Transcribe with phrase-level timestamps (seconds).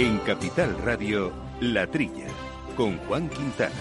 [0.00, 2.24] En Capital Radio, La Trilla,
[2.74, 3.74] con Juan Quintana.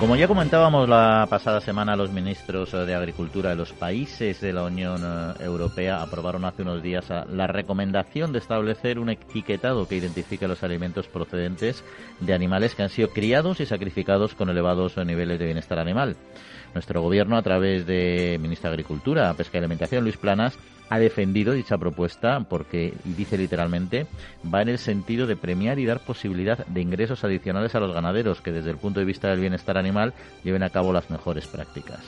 [0.00, 4.64] Como ya comentábamos la pasada semana, los ministros de Agricultura de los países de la
[4.64, 10.48] Unión eh, Europea aprobaron hace unos días la recomendación de establecer un etiquetado que identifique
[10.48, 11.84] los alimentos procedentes
[12.18, 16.16] de animales que han sido criados y sacrificados con elevados niveles de bienestar animal.
[16.74, 20.58] Nuestro gobierno, a través de ministro de Agricultura, Pesca y Alimentación, Luis Planas,
[20.90, 24.06] ha defendido dicha propuesta porque, dice literalmente,
[24.52, 28.40] va en el sentido de premiar y dar posibilidad de ingresos adicionales a los ganaderos
[28.40, 32.00] que desde el punto de vista del bienestar animal lleven a cabo las mejores prácticas.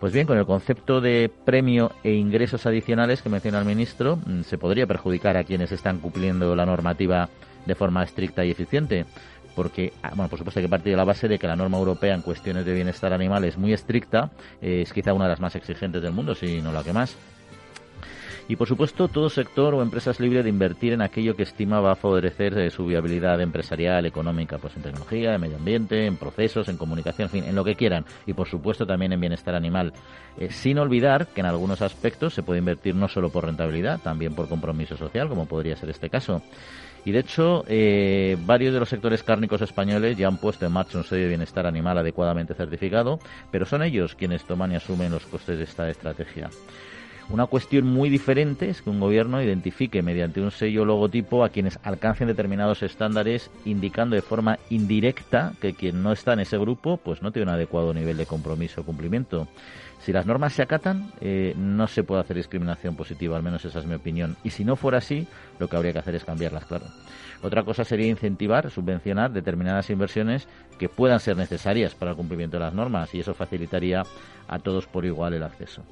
[0.00, 4.42] Pues bien, con el concepto de premio e ingresos adicionales que menciona el ministro, mm,
[4.42, 7.28] se podría perjudicar a quienes están cumpliendo la normativa
[7.66, 9.06] de forma estricta y eficiente
[9.54, 11.78] porque, ah, bueno, por supuesto hay que partir de la base de que la norma
[11.78, 15.54] europea en cuestiones de bienestar animal es muy estricta, es quizá una de las más
[15.56, 17.16] exigentes del mundo, si no la que más.
[18.50, 21.80] Y por supuesto, todo sector o empresa es libre de invertir en aquello que estima
[21.80, 26.16] va a favorecer eh, su viabilidad empresarial, económica, pues en tecnología, en medio ambiente, en
[26.16, 28.06] procesos, en comunicación, en fin, en lo que quieran.
[28.24, 29.92] Y por supuesto también en bienestar animal.
[30.38, 34.34] Eh, sin olvidar que en algunos aspectos se puede invertir no solo por rentabilidad, también
[34.34, 36.40] por compromiso social, como podría ser este caso.
[37.04, 40.98] Y de hecho, eh, varios de los sectores cárnicos españoles ya han puesto en marcha
[40.98, 43.18] un sello de bienestar animal adecuadamente certificado,
[43.50, 46.50] pero son ellos quienes toman y asumen los costes de esta estrategia.
[47.30, 51.78] Una cuestión muy diferente es que un gobierno identifique mediante un sello logotipo a quienes
[51.82, 57.20] alcancen determinados estándares, indicando de forma indirecta que quien no está en ese grupo pues
[57.20, 59.46] no tiene un adecuado nivel de compromiso o cumplimiento.
[60.00, 63.80] Si las normas se acatan, eh, no se puede hacer discriminación positiva, al menos esa
[63.80, 64.36] es mi opinión.
[64.44, 65.26] Y si no fuera así,
[65.58, 66.86] lo que habría que hacer es cambiarlas, claro.
[67.42, 72.64] Otra cosa sería incentivar, subvencionar determinadas inversiones que puedan ser necesarias para el cumplimiento de
[72.64, 74.02] las normas y eso facilitaría
[74.48, 75.82] a todos por igual el acceso.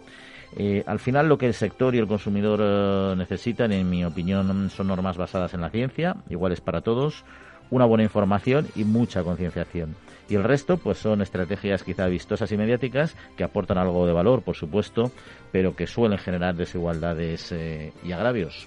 [0.57, 4.71] Eh, al final lo que el sector y el consumidor eh, necesitan, en mi opinión,
[4.71, 7.25] son normas basadas en la ciencia, iguales para todos,
[7.71, 9.95] una buena información y mucha concienciación.
[10.29, 14.43] Y el resto, pues son estrategias quizá vistosas y mediáticas que aportan algo de valor,
[14.43, 15.13] por supuesto,
[15.53, 18.67] pero que suelen generar desigualdades eh, y agravios.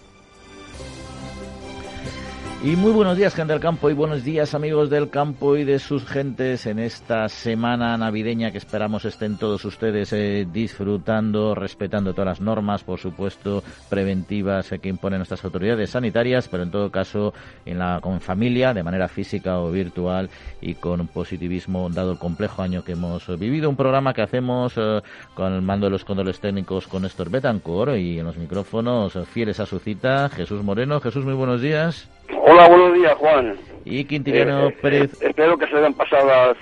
[2.62, 5.80] Y muy buenos días, gente del campo, y buenos días, amigos del campo y de
[5.80, 12.26] sus gentes en esta semana navideña que esperamos estén todos ustedes eh, disfrutando, respetando todas
[12.28, 17.34] las normas, por supuesto, preventivas eh, que imponen nuestras autoridades sanitarias, pero en todo caso
[17.66, 22.62] en la con familia, de manera física o virtual y con positivismo, dado el complejo
[22.62, 23.70] año que hemos vivido.
[23.70, 25.02] Un programa que hacemos eh,
[25.34, 29.62] con el mando de los controles técnicos con Néstor Betancor y en los micrófonos fieles
[29.62, 31.00] a su cita, Jesús Moreno.
[31.00, 32.10] Jesús, muy buenos días.
[32.38, 33.56] Hola, buenos días, Juan.
[33.86, 35.22] Y Quintiliano Eh, eh, Pérez.
[35.22, 36.58] espero que se hayan pasado las,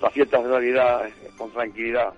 [0.00, 2.10] las fiestas de Navidad eh, con tranquilidad.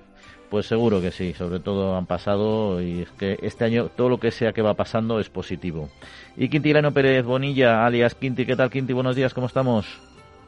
[0.50, 4.18] Pues seguro que sí, sobre todo han pasado y es que este año todo lo
[4.18, 5.88] que sea que va pasando es positivo.
[6.36, 8.92] Y Quintiliano Pérez Bonilla, alias Quinti, ¿qué tal Quinti?
[8.92, 9.86] Buenos días, ¿cómo estamos?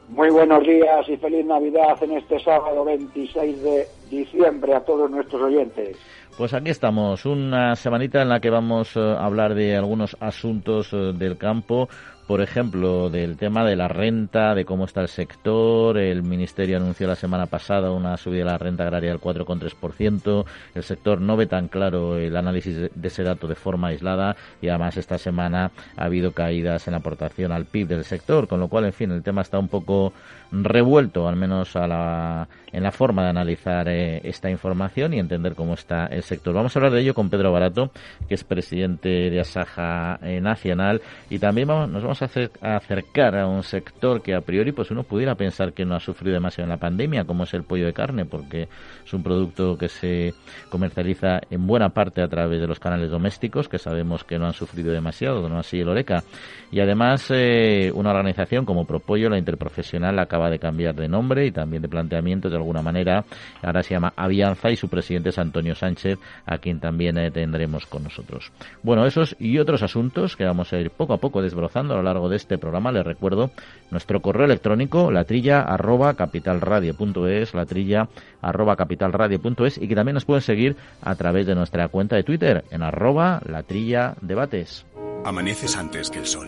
[0.09, 5.41] Muy buenos días y feliz Navidad en este sábado 26 de diciembre a todos nuestros
[5.41, 5.97] oyentes.
[6.37, 11.37] Pues aquí estamos, una semanita en la que vamos a hablar de algunos asuntos del
[11.39, 11.89] campo,
[12.27, 15.97] por ejemplo, del tema de la renta, de cómo está el sector.
[15.97, 20.45] El Ministerio anunció la semana pasada una subida de la renta agraria del 4,3%.
[20.73, 24.69] El sector no ve tan claro el análisis de- ese dato de forma aislada y
[24.69, 28.67] además esta semana ha habido caídas en la aportación al PIB del sector, con lo
[28.67, 30.11] cual, en fin, el tema está un poco
[30.51, 35.53] revuelto, al menos a la, en la forma de analizar eh, esta información y entender
[35.55, 36.53] cómo está el sector.
[36.53, 37.91] Vamos a hablar de ello con Pedro Barato,
[38.27, 43.37] que es presidente de Asaja eh, Nacional, y también vamos- nos vamos a, hacer- acercar
[43.37, 46.65] a un sector que a priori pues uno pudiera pensar que no ha sufrido demasiado
[46.65, 48.67] en la pandemia, como es el pollo de carne, porque
[49.05, 50.33] es un producto que se
[50.69, 54.53] comercializa en buena parte a través de los canales domésticos, que sabemos que no han
[54.53, 56.23] sufrido demasiado, no así el Oreca.
[56.71, 61.51] Y además, eh, una organización como Propollo, la interprofesional, acaba de cambiar de nombre y
[61.51, 63.23] también de planteamiento de alguna manera.
[63.61, 67.85] Ahora se llama Avianza y su presidente es Antonio Sánchez, a quien también eh, tendremos
[67.85, 68.51] con nosotros.
[68.83, 72.03] Bueno, esos y otros asuntos que vamos a ir poco a poco desbrozando a lo
[72.05, 72.91] largo de este programa.
[72.91, 73.51] Les recuerdo
[73.91, 78.07] nuestro correo electrónico, latrilla arroba capitalradio.es, latrilla
[78.41, 82.63] arroba capitalradio.es y que también nos pueden seguir a través de nuestra cuenta de Twitter
[82.71, 84.85] en arroba latrilla debates.
[85.25, 86.47] Amaneces antes que el sol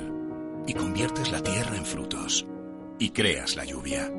[0.68, 2.46] y conviertes la tierra en frutos
[3.00, 4.12] y creas la lluvia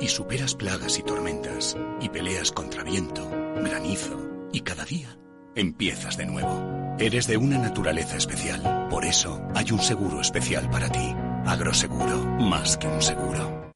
[0.00, 3.28] y superas plagas y tormentas y peleas contra viento,
[3.62, 4.16] granizo
[4.52, 5.16] y cada día
[5.56, 6.94] empiezas de nuevo.
[6.98, 11.14] Eres de una naturaleza especial, por eso hay un seguro especial para ti.
[11.44, 13.66] Agroseguro, más que un seguro.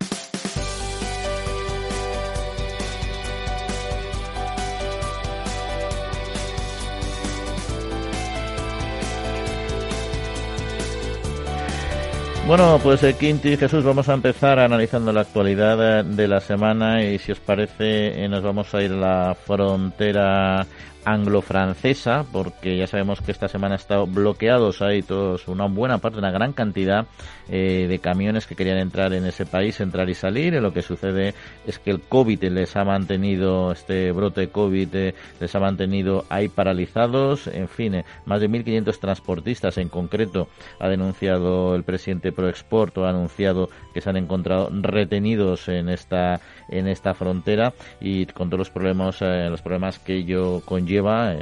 [12.50, 16.40] Bueno, pues eh, Quinti y Jesús, vamos a empezar analizando la actualidad eh, de la
[16.40, 20.66] semana y si os parece eh, nos vamos a ir a la frontera
[21.12, 26.18] anglo-francesa, porque ya sabemos que esta semana ha estado bloqueados ahí todos, una buena parte,
[26.18, 27.06] una gran cantidad
[27.48, 30.54] eh, de camiones que querían entrar en ese país, entrar y salir.
[30.54, 31.34] Y lo que sucede
[31.66, 36.48] es que el COVID les ha mantenido, este brote COVID eh, les ha mantenido ahí
[36.48, 37.48] paralizados.
[37.48, 40.48] En fin, eh, más de 1.500 transportistas en concreto
[40.78, 46.40] ha denunciado el presidente ProExport o ha anunciado que se han encontrado retenidos en esta
[46.68, 51.34] en esta frontera y con todos los problemas los problemas que ello conlleva lleva,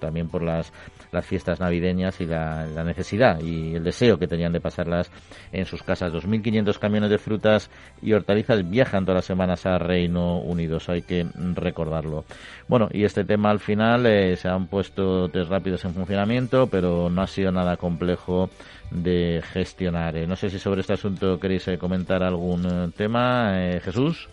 [0.00, 0.72] también por las,
[1.12, 5.10] las fiestas navideñas y la, necesidad y el deseo que tenían de pasarlas
[5.52, 6.12] en sus casas.
[6.12, 7.70] 2.500 camiones de frutas
[8.02, 12.24] y hortalizas viajan todas las semanas a Reino Unido, hay que recordarlo.
[12.68, 17.08] Bueno, y este tema al final eh, se han puesto test rápidos en funcionamiento, pero
[17.10, 18.50] no ha sido nada complejo
[18.90, 20.16] de gestionar.
[20.16, 24.28] Eh, no sé si sobre este asunto queréis eh, comentar algún tema, Jesús.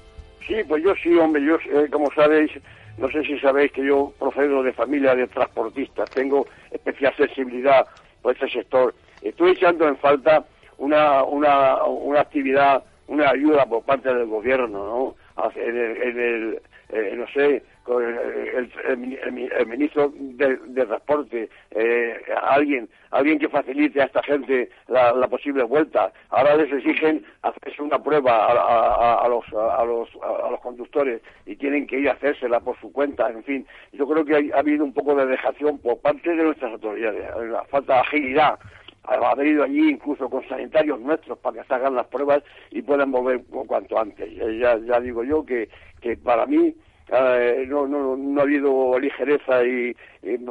[0.48, 1.58] Sí, pues yo sí, hombre, yo,
[1.90, 2.52] como sabéis,
[2.98, 7.86] no sé si sabéis que yo procedo de familia de transportistas, tengo especial sensibilidad
[8.22, 8.94] por este sector.
[9.22, 10.46] Estoy echando en falta
[10.78, 15.16] una, una, una actividad, una ayuda por parte del gobierno, ¿no?
[15.56, 15.78] En
[16.20, 24.06] el, eh, no sé, el, el, ministro de, Transporte, eh, alguien, alguien que facilite a
[24.06, 26.12] esta gente la, posible vuelta.
[26.30, 31.88] Ahora les exigen hacerse una prueba a, los, a, los, a los conductores y tienen
[31.88, 33.30] que ir a hacérsela por su cuenta.
[33.30, 36.74] En fin, yo creo que ha habido un poco de dejación por parte de nuestras
[36.74, 38.60] autoridades, la falta de agilidad
[39.06, 42.42] haber ido allí incluso con sanitarios nuestros para que se hagan las pruebas
[42.72, 44.30] y puedan volver cuanto antes.
[44.60, 45.70] Ya, ya digo yo que,
[46.02, 46.74] que para mí
[47.16, 49.96] eh, no, no, no ha habido ligereza y,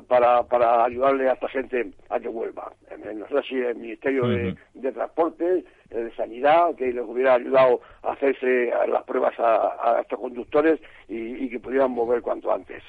[0.06, 2.72] para, para ayudarle a esta gente a que vuelva.
[3.14, 8.12] No sé si el Ministerio de, Transporte, eh, de Sanidad, que les hubiera ayudado a
[8.12, 12.82] hacerse las pruebas a, estos conductores y, que pudieran volver cuanto antes.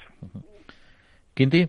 [1.34, 1.68] Quinti.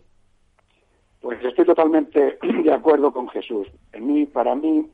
[1.20, 3.66] Pues estoy totalmente de acuerdo con Jesús.
[3.92, 4.90] En mí, para mí,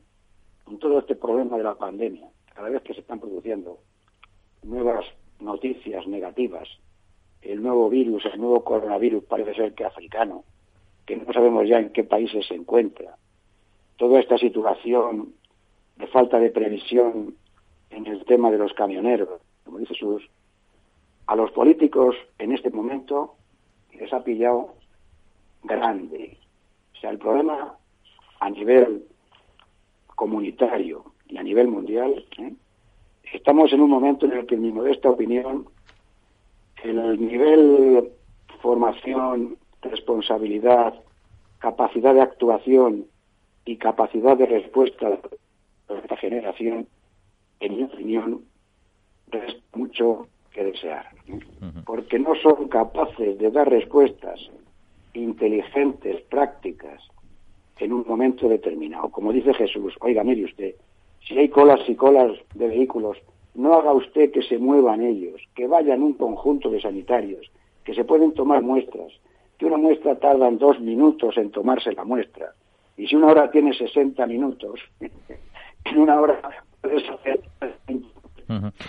[0.63, 3.79] con todo este problema de la pandemia, cada vez que se están produciendo
[4.63, 5.05] nuevas
[5.41, 6.69] noticias negativas
[7.41, 10.43] el nuevo virus, el nuevo coronavirus parece ser que africano,
[11.05, 13.15] que no sabemos ya en qué países se encuentra.
[13.97, 15.33] Toda esta situación
[15.97, 17.35] de falta de previsión
[17.89, 20.29] en el tema de los camioneros, como dice Jesús,
[21.27, 23.35] a los políticos en este momento
[23.93, 24.75] les ha pillado
[25.63, 26.37] grande.
[26.93, 27.75] O sea, el problema
[28.39, 29.05] a nivel
[30.15, 32.53] comunitario y a nivel mundial, ¿eh?
[33.31, 35.67] estamos en un momento en el que, en mi modesta opinión,
[36.83, 38.11] el nivel
[38.61, 40.93] formación, responsabilidad,
[41.59, 43.05] capacidad de actuación
[43.65, 45.19] y capacidad de respuesta de
[45.97, 46.87] esta generación,
[47.59, 48.41] en mi opinión,
[49.27, 51.07] resta mucho que desear.
[51.85, 54.39] Porque no son capaces de dar respuestas
[55.13, 57.01] inteligentes, prácticas,
[57.79, 59.09] en un momento determinado.
[59.09, 60.75] Como dice Jesús, oiga, mire usted,
[61.27, 63.17] si hay colas y colas de vehículos
[63.55, 67.51] no haga usted que se muevan ellos, que vayan un conjunto de sanitarios,
[67.83, 69.11] que se pueden tomar muestras,
[69.57, 72.53] que una muestra tarda dos minutos en tomarse la muestra,
[72.97, 74.79] y si una hora tiene 60 minutos,
[75.85, 76.39] en una hora
[76.81, 77.41] puedes hacer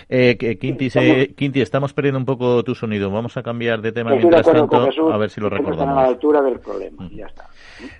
[0.09, 0.57] eh,
[1.35, 3.09] Quinti, estamos perdiendo un poco tu sonido.
[3.09, 5.97] Vamos a cambiar de tema mientras tanto, a ver si lo recordamos.
[5.97, 7.49] a la altura del problema, ya está.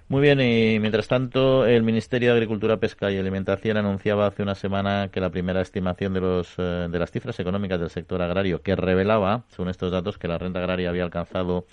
[0.08, 4.56] Muy bien, y mientras tanto, el Ministerio de Agricultura, Pesca y Alimentación anunciaba hace una
[4.56, 8.62] semana que la primera estimación de, los, eh, de las cifras económicas del sector agrario,
[8.62, 11.66] que revelaba, según estos datos, que la renta agraria había alcanzado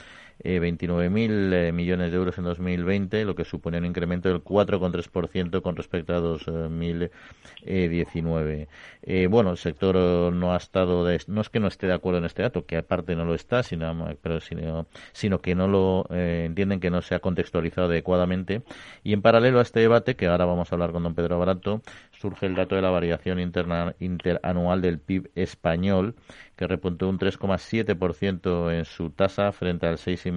[0.43, 5.63] eh, 29.000 eh, millones de euros en 2020, lo que supone un incremento del 4,3%
[5.63, 8.69] con respecto a 2019.
[9.03, 9.97] Eh, bueno, el sector
[10.33, 13.17] no ha estado, no es que no esté de acuerdo en este dato, que aparte
[13.17, 17.15] no lo está, sino, pero sino, sino que no lo eh, entienden que no se
[17.15, 18.63] ha contextualizado adecuadamente.
[19.03, 21.83] Y en paralelo a este debate, que ahora vamos a hablar con don Pedro Barato,
[22.13, 26.15] surge el dato de la variación interna, interanual del PIB español,
[26.57, 30.30] que repuntó un 3,7% en su tasa frente al 6,5%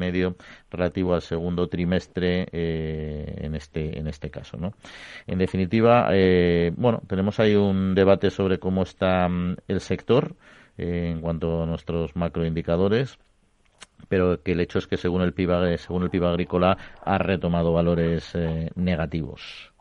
[0.70, 4.74] relativo al segundo trimestre eh, en este en este caso, ¿no?
[5.28, 10.36] En definitiva, eh, bueno, tenemos ahí un debate sobre cómo está mm, el sector
[10.78, 13.18] eh, en cuanto a nuestros macroindicadores
[14.10, 17.72] pero que el hecho es que según el PIB, según el PIB agrícola ha retomado
[17.72, 18.38] valores
[18.76, 19.74] negativos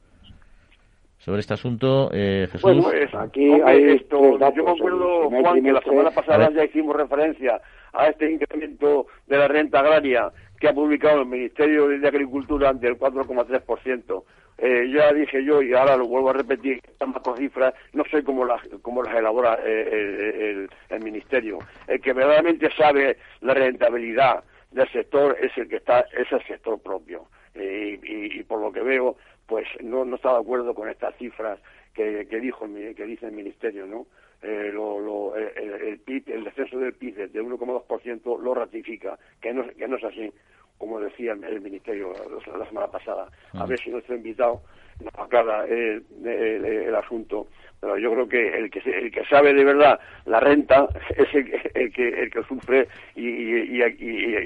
[1.25, 2.63] sobre este asunto, eh, Jesús.
[2.63, 2.89] Bueno,
[3.21, 7.61] aquí hay esto, yo me acuerdo, Juan, que la semana pasada ya hicimos referencia
[7.93, 12.99] a este incremento de la renta agraria que ha publicado el Ministerio de Agricultura del
[12.99, 14.25] 4,3%.
[14.59, 18.45] eh, ya dije yo y ahora lo vuelvo a repetir, estas macrocifras no sé cómo
[18.45, 21.59] las, cómo las elabora eh, el, ministerio.
[21.89, 26.81] El que verdaderamente sabe la rentabilidad del sector es el que está, es el sector
[26.81, 27.27] propio.
[27.55, 31.59] y, por lo que veo, pues no, no está de acuerdo con estas cifras
[31.93, 34.07] que, que dijo que dice el ministerio, ¿no?
[34.43, 39.87] Eh, lo, el, PIB, el descenso del PIB de 1,2% lo ratifica, que no, que
[39.87, 40.33] no es así,
[40.79, 42.13] como decía el, Ministerio
[42.59, 43.29] la, semana pasada.
[43.55, 44.63] A ver si nuestro invitado
[45.01, 47.47] nos aclara el, el, asunto.
[47.81, 51.93] Pero yo creo que el que el que sabe de verdad la renta es el,
[51.93, 54.37] que el que sufre y, y, y,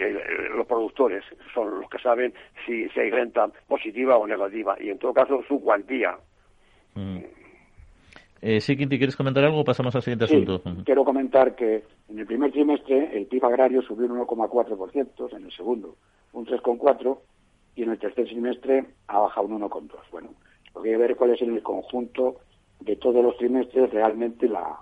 [0.55, 1.25] los productores
[1.55, 2.35] son los que saben
[2.67, 6.19] si, si hay renta positiva o negativa y en todo caso su cuantía.
[6.95, 7.21] Mm.
[8.49, 10.63] Eh, sí, Quinti, ¿quieres comentar algo o pasamos al siguiente asunto?
[10.85, 15.51] Quiero comentar que en el primer trimestre el PIB agrario subió un 1,4%, en el
[15.51, 15.97] segundo
[16.33, 17.19] un 3,4%
[17.75, 19.91] y en el tercer trimestre ha bajado un 1,2%.
[20.13, 20.29] Bueno,
[20.77, 22.37] lo que hay que ver cuál es en el conjunto
[22.79, 24.79] de todos los trimestres realmente la,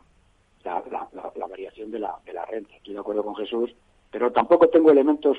[0.62, 2.76] la, variación de la, de la renta.
[2.76, 3.74] Estoy de acuerdo con Jesús,
[4.10, 5.38] pero tampoco tengo elementos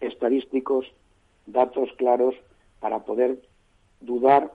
[0.00, 0.86] estadísticos,
[1.46, 2.34] datos claros
[2.80, 3.38] para poder
[4.00, 4.50] dudar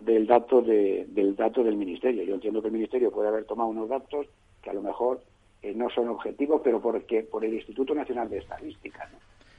[0.00, 2.22] del dato de, del dato del ministerio.
[2.22, 4.26] Yo entiendo que el ministerio puede haber tomado unos datos
[4.62, 5.22] que a lo mejor
[5.62, 9.08] eh, no son objetivos, pero porque por el Instituto Nacional de Estadística,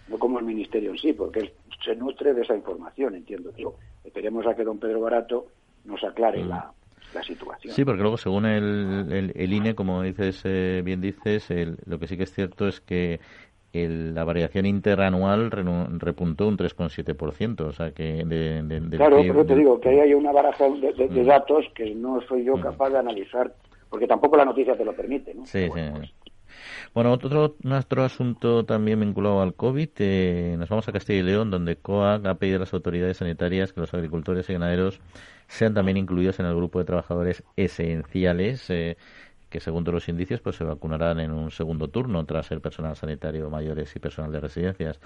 [0.10, 0.18] ¿no?
[0.18, 1.54] como el ministerio en sí, porque
[1.84, 3.76] se nutre de esa información, entiendo yo.
[4.04, 5.48] Esperemos a que don Pedro Barato
[5.86, 6.48] nos aclare mm.
[6.48, 6.72] la,
[7.14, 7.74] la situación.
[7.74, 11.50] Sí, porque luego, según el, el, INE, como dices, eh, bien dices,
[11.86, 13.20] lo que sí que es cierto es que
[13.74, 17.62] la variación interanual repuntó un 3,7%.
[17.62, 21.26] O sea que de, claro, pero te digo que ahí hay una baraja de, mm.
[21.26, 22.62] datos que no soy yo mm.
[22.62, 23.54] capaz de analizar,
[23.90, 25.34] porque tampoco la noticia te lo permite.
[25.34, 25.46] ¿no?
[25.46, 25.70] Sí, sí.
[25.70, 26.14] Pues
[26.94, 29.90] bueno, otro, nuestro asunto también vinculado al COVID.
[30.00, 33.74] Eh, nos vamos a Castilla y León, donde COAG ha pedido a las autoridades sanitarias
[33.74, 35.00] que los agricultores y ganaderos
[35.48, 38.70] sean también incluidos en el grupo de trabajadores esenciales.
[38.70, 38.98] Eh,
[39.50, 42.96] que según todos los indicios pues se vacunarán en un segundo turno tras el personal
[42.96, 45.00] sanitario mayores y personal de residencias.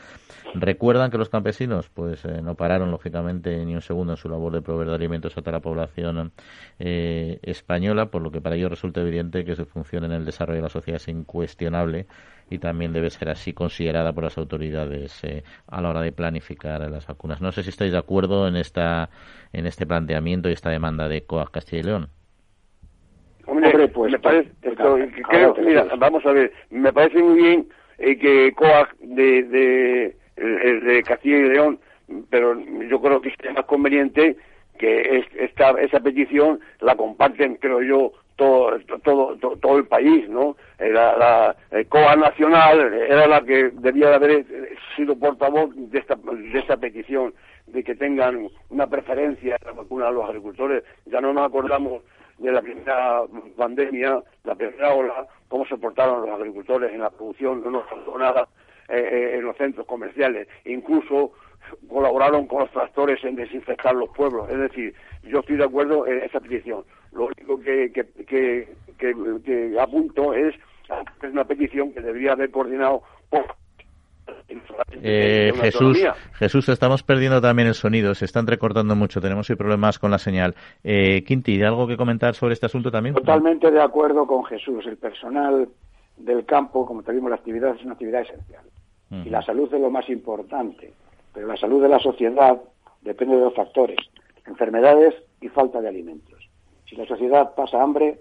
[0.53, 4.53] Recuerdan que los campesinos pues eh, no pararon lógicamente ni un segundo en su labor
[4.53, 6.31] de proveer de alimentos a toda la población
[6.79, 10.57] eh, española, por lo que para ellos resulta evidente que su función en el desarrollo
[10.57, 12.07] de la sociedad es incuestionable
[12.49, 16.81] y también debe ser así considerada por las autoridades eh, a la hora de planificar
[16.89, 17.41] las vacunas.
[17.41, 19.09] No sé si estáis de acuerdo en esta
[19.53, 22.20] en este planteamiento y esta demanda de COAG Castilla y León.
[23.65, 24.49] Hombre, pues, me parece,
[25.61, 31.37] mira, vamos a ver, me parece muy bien eh, que COAG de, de, de, Castilla
[31.37, 31.79] y León,
[32.29, 34.35] pero yo creo que es más conveniente
[34.77, 40.55] que esta, esa petición la comparten, creo yo, todo, todo, todo, el país, ¿no?
[40.79, 44.45] Eh, la, la COA nacional era la que debía de haber
[44.95, 47.35] sido portavoz de esta, de esta petición,
[47.67, 50.83] de que tengan una preferencia en la vacuna a los agricultores.
[51.05, 52.01] Ya no nos acordamos
[52.41, 53.21] de la primera
[53.55, 58.17] pandemia, la primera ola, cómo se portaron los agricultores en la producción, no nos faltó
[58.17, 58.47] nada
[58.89, 61.31] eh, eh, en los centros comerciales, incluso
[61.87, 64.49] colaboraron con los tractores en desinfectar los pueblos.
[64.49, 64.93] Es decir,
[65.23, 66.83] yo estoy de acuerdo en esa petición.
[67.11, 68.67] Lo único que, que, que,
[68.97, 70.55] que apunto es
[71.21, 73.45] es una petición que debería haber coordinado por
[75.03, 75.97] eh, Jesús,
[76.33, 80.55] Jesús, estamos perdiendo también el sonido, se están recortando mucho, tenemos problemas con la señal.
[80.83, 83.15] Eh, Quinti, ¿algo que comentar sobre este asunto también?
[83.15, 84.85] Totalmente de acuerdo con Jesús.
[84.85, 85.69] El personal
[86.17, 88.63] del campo, como te la actividad es una actividad esencial.
[89.25, 90.93] Y la salud es lo más importante.
[91.33, 92.61] Pero la salud de la sociedad
[93.01, 93.97] depende de dos factores,
[94.45, 96.49] enfermedades y falta de alimentos.
[96.85, 98.19] Si la sociedad pasa hambre,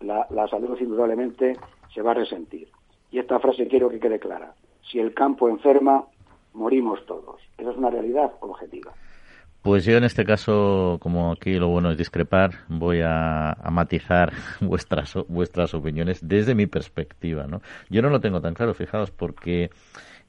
[0.00, 1.54] la, la salud indudablemente
[1.94, 2.68] se va a resentir.
[3.10, 4.54] Y esta frase quiero que quede clara
[4.90, 6.04] si el campo enferma,
[6.54, 7.40] morimos todos.
[7.58, 8.92] Esa es una realidad objetiva.
[9.62, 15.14] Pues yo en este caso, como aquí lo bueno es discrepar, voy a, matizar vuestras
[15.28, 17.62] vuestras opiniones desde mi perspectiva, ¿no?
[17.90, 19.70] Yo no lo tengo tan claro, fijaos, porque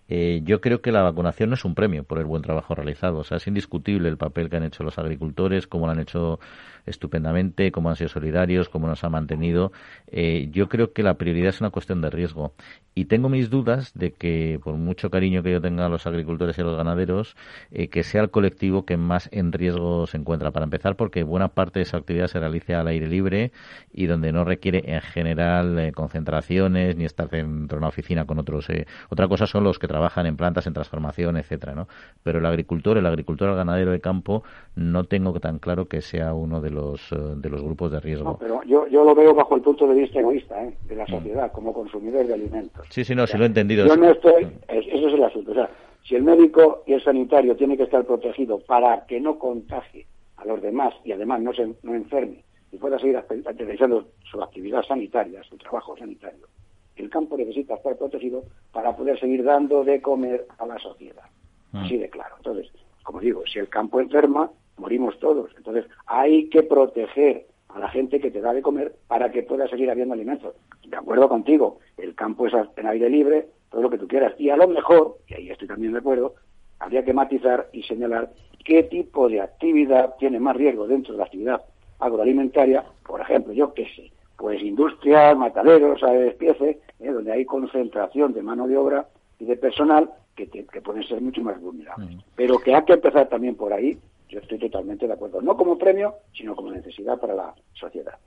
[0.09, 3.19] eh, yo creo que la vacunación no es un premio por el buen trabajo realizado.
[3.19, 6.39] O sea, es indiscutible el papel que han hecho los agricultores, cómo lo han hecho
[6.87, 9.71] estupendamente, cómo han sido solidarios, cómo nos han mantenido.
[10.07, 12.53] Eh, yo creo que la prioridad es una cuestión de riesgo.
[12.95, 16.57] Y tengo mis dudas de que, por mucho cariño que yo tenga a los agricultores
[16.57, 17.35] y a los ganaderos,
[17.71, 20.51] eh, que sea el colectivo que más en riesgo se encuentra.
[20.51, 23.51] Para empezar, porque buena parte de esa actividad se realiza al aire libre
[23.93, 28.67] y donde no requiere en general concentraciones ni estar dentro de una oficina con otros.
[29.09, 31.87] otra cosa son los que trabajan en plantas, en transformación, etcétera, ¿no?
[32.23, 34.43] Pero el agricultor, el agricultor, el ganadero de campo,
[34.77, 38.23] no tengo tan claro que sea uno de los eh, de los grupos de riesgo.
[38.23, 40.77] No, pero yo, yo lo veo bajo el punto de vista egoísta, ¿eh?
[40.87, 41.07] de la mm.
[41.07, 42.85] sociedad, como consumidor de alimentos.
[42.89, 43.85] Sí, sí, no, sí lo he entendido.
[43.87, 45.51] Yo no estoy, eso es el asunto.
[45.51, 45.69] O sea,
[46.03, 50.07] si el médico y el sanitario tienen que estar protegidos para que no contagie
[50.47, 55.43] los demás y además no se no enferme y pueda seguir realizando su actividad sanitaria,
[55.43, 56.47] su trabajo sanitario,
[56.95, 61.23] el campo necesita estar protegido para poder seguir dando de comer a la sociedad.
[61.71, 61.77] Mm.
[61.77, 62.35] Así de claro.
[62.37, 62.71] Entonces,
[63.03, 65.51] como digo, si el campo enferma, morimos todos.
[65.57, 69.67] Entonces, hay que proteger a la gente que te da de comer para que pueda
[69.67, 70.55] seguir habiendo alimentos.
[70.85, 74.33] De acuerdo contigo, el campo es en aire libre, todo lo que tú quieras.
[74.37, 76.35] Y a lo mejor, y ahí estoy también de acuerdo,
[76.79, 78.31] habría que matizar y señalar
[78.63, 81.61] qué tipo de actividad tiene más riesgo dentro de la actividad
[81.99, 87.11] agroalimentaria, por ejemplo, yo qué sé, pues industrias, mataderos, despiece, ¿eh?
[87.11, 89.07] donde hay concentración de mano de obra
[89.39, 92.23] y de personal que, que pueden ser mucho más vulnerables.
[92.35, 93.97] Pero que hay que empezar también por ahí,
[94.29, 95.41] yo estoy totalmente de acuerdo.
[95.41, 98.17] No como premio, sino como necesidad para la sociedad.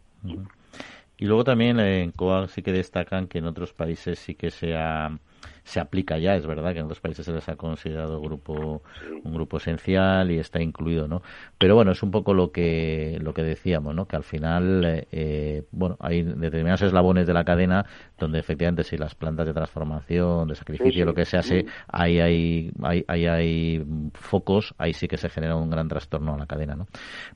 [1.18, 4.74] Y luego también en COAG sí que destacan que en otros países sí que se
[4.74, 5.18] ha
[5.64, 8.82] se aplica ya, es verdad que en otros países se les ha considerado grupo
[9.22, 11.22] un grupo esencial y está incluido, ¿no?
[11.58, 14.06] Pero bueno, es un poco lo que lo que decíamos, ¿no?
[14.06, 17.86] Que al final, eh, bueno, hay determinados eslabones de la cadena
[18.18, 22.70] donde efectivamente si las plantas de transformación, de sacrificio, lo que se hace, ahí hay,
[22.82, 26.74] hay, hay, hay focos, ahí sí que se genera un gran trastorno a la cadena,
[26.74, 26.86] ¿no?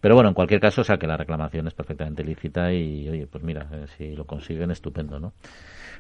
[0.01, 3.27] Pero bueno, en cualquier caso, o sea que la reclamación es perfectamente lícita y, oye,
[3.27, 5.33] pues mira, eh, si lo consiguen, estupendo, ¿no?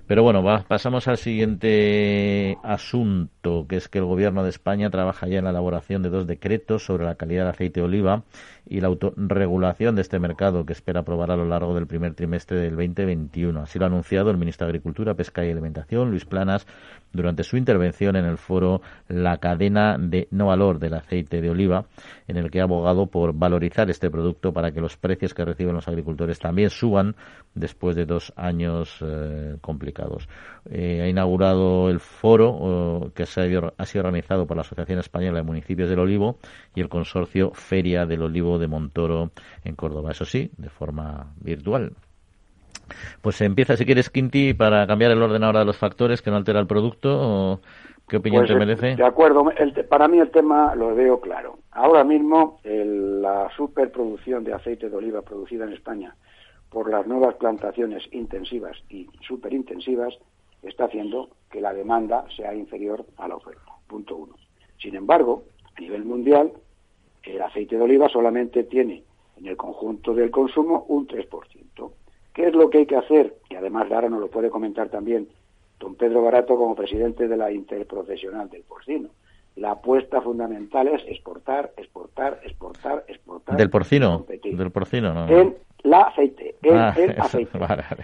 [0.06, 5.38] Pero bueno, pasamos al siguiente asunto, que es que el Gobierno de España trabaja ya
[5.38, 8.24] en la elaboración de dos decretos sobre la calidad de aceite de oliva
[8.66, 12.58] y la autorregulación de este mercado que espera aprobar a lo largo del primer trimestre
[12.58, 13.60] del 2021.
[13.60, 16.66] Así lo ha anunciado el ministro de Agricultura, Pesca y Alimentación, Luis Planas,
[17.12, 21.86] durante su intervención en el foro La cadena de no valor del aceite de oliva,
[22.26, 25.74] en el que ha abogado por valorizar este producto para que los precios que reciben
[25.74, 27.14] los agricultores también suban
[27.54, 30.28] después de dos años eh, complicados.
[30.70, 35.38] Eh, ha inaugurado el foro que se ha, ha sido organizado por la Asociación Española
[35.38, 36.38] de Municipios del Olivo
[36.74, 39.30] y el consorcio Feria del Olivo de Montoro
[39.64, 40.12] en Córdoba.
[40.12, 41.92] Eso sí, de forma virtual.
[43.22, 46.36] Pues empieza, si quieres, Quinti, para cambiar el orden ahora de los factores que no
[46.36, 47.60] altera el producto.
[48.08, 48.96] ¿Qué opinión pues, te merece?
[48.96, 49.44] De acuerdo,
[49.88, 51.58] para mí el tema lo veo claro.
[51.70, 56.14] Ahora mismo la superproducción de aceite de oliva producida en España
[56.68, 60.14] por las nuevas plantaciones intensivas y superintensivas
[60.62, 63.62] está haciendo que la demanda sea inferior a la oferta.
[63.86, 64.34] Punto uno.
[64.78, 65.44] Sin embargo,
[65.76, 66.52] a nivel mundial,
[67.26, 69.02] el aceite de oliva solamente tiene
[69.36, 71.90] en el conjunto del consumo un 3%.
[72.32, 73.36] ¿Qué es lo que hay que hacer?
[73.48, 75.28] Y además Lara nos lo puede comentar también
[75.78, 79.10] don Pedro Barato como presidente de la Interprofesional del Porcino.
[79.56, 83.56] La apuesta fundamental es exportar, exportar, exportar, exportar.
[83.56, 84.26] ¿Del porcino?
[84.28, 87.58] Del porcino, no la aceite, el, ah, aceite.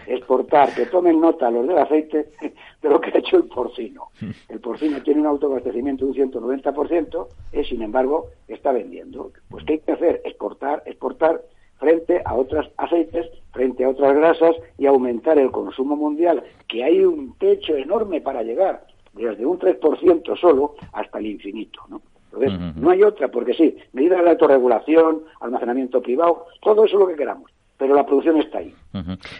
[0.06, 2.28] Exportar, que tomen nota los del aceite
[2.82, 4.08] de lo que ha hecho el porcino.
[4.48, 9.32] El porcino tiene un autoabastecimiento de un 190%, y sin embargo está vendiendo.
[9.48, 10.20] Pues ¿qué hay que hacer?
[10.24, 11.42] Exportar, exportar
[11.78, 17.00] frente a otros aceites, frente a otras grasas y aumentar el consumo mundial, que hay
[17.02, 22.02] un techo enorme para llegar, desde un 3% solo hasta el infinito, ¿no?
[22.32, 27.08] Entonces, no hay otra, porque sí, medidas de autorregulación, almacenamiento privado, todo eso es lo
[27.08, 28.74] que queramos pero la producción está ahí.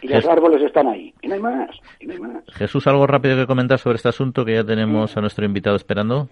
[0.01, 1.13] Y los árboles están ahí.
[1.21, 1.71] Y no hay más.
[2.01, 2.45] Y no hay más.
[2.55, 6.31] Jesús, ¿algo rápido que comentar sobre este asunto que ya tenemos a nuestro invitado esperando?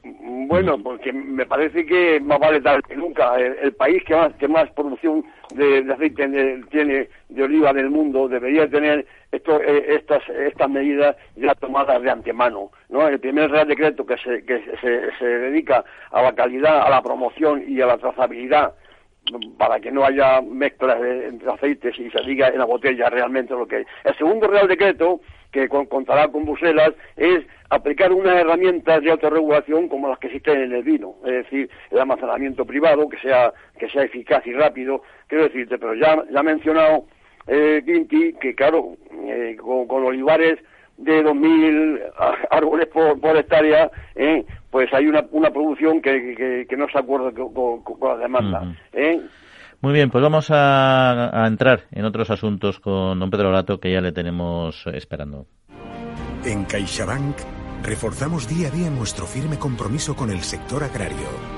[0.49, 3.39] Bueno, porque me parece que más vale tal que nunca.
[3.39, 5.23] El, país que más, que más producción
[5.55, 11.55] de, aceite tiene de oliva del mundo debería tener esto, eh, estas, estas medidas ya
[11.57, 12.71] tomadas de antemano.
[12.89, 13.07] ¿no?
[13.07, 17.03] El primer Real Decreto que, se, que se, se dedica a la calidad, a la
[17.03, 18.73] promoción y a la trazabilidad
[19.57, 23.67] para que no haya mezclas entre aceites y se diga en la botella realmente lo
[23.67, 23.85] que hay.
[24.05, 25.21] El segundo Real Decreto,
[25.53, 30.73] que contará con Bruselas, es aplicar unas herramientas de autorregulación como las que existen en
[30.73, 35.45] el vino, es decir, el almacenamiento privado, que sea, que sea eficaz y rápido, quiero
[35.45, 37.05] decirte, pero ya, ya ha mencionado
[37.47, 40.59] eh, Quinti que claro, eh, con olivares
[40.99, 42.01] de 2.000
[42.51, 44.45] árboles por, por hectárea, ¿eh?
[44.71, 48.77] pues hay una, una producción que, que, no se acuerda con, con, la demanda.
[48.93, 49.21] ¿eh?
[49.81, 53.93] Muy bien, pues vamos a, a, entrar en otros asuntos con don Pedro Lato, que
[53.93, 55.47] ya le tenemos esperando.
[56.45, 57.37] En CaixaBank
[57.85, 61.58] reforzamos día a día nuestro firme compromiso con el sector agrario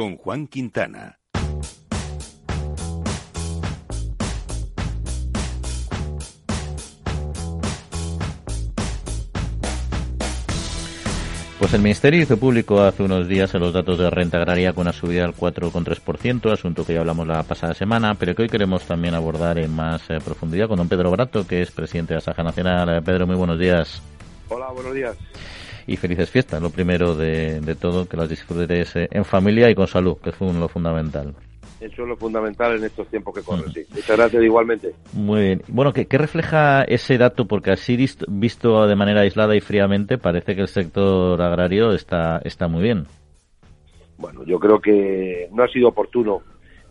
[0.00, 1.18] con Juan Quintana.
[11.58, 14.94] Pues el Ministerio hizo público hace unos días los datos de renta agraria con una
[14.94, 19.12] subida del 4,3%, asunto que ya hablamos la pasada semana, pero que hoy queremos también
[19.12, 22.88] abordar en más eh, profundidad con don Pedro Brato, que es presidente de Asaja Nacional.
[22.88, 24.00] Eh, Pedro, muy buenos días.
[24.48, 25.18] Hola, buenos días
[25.86, 26.62] y felices fiestas.
[26.62, 30.40] Lo primero de, todo, que las disfrutes eh, en familia y con salud, que es
[30.40, 31.34] lo fundamental.
[31.80, 33.82] Eso es lo fundamental en estos tiempos que corren, sí.
[33.90, 34.94] Muchas gracias igualmente.
[35.14, 35.62] Muy bien.
[35.68, 37.46] Bueno, ¿qué, refleja ese dato?
[37.46, 37.96] Porque así
[38.28, 43.06] visto de manera aislada y fríamente, parece que el sector agrario está, está muy bien.
[44.18, 46.42] Bueno, yo creo que no ha sido oportuno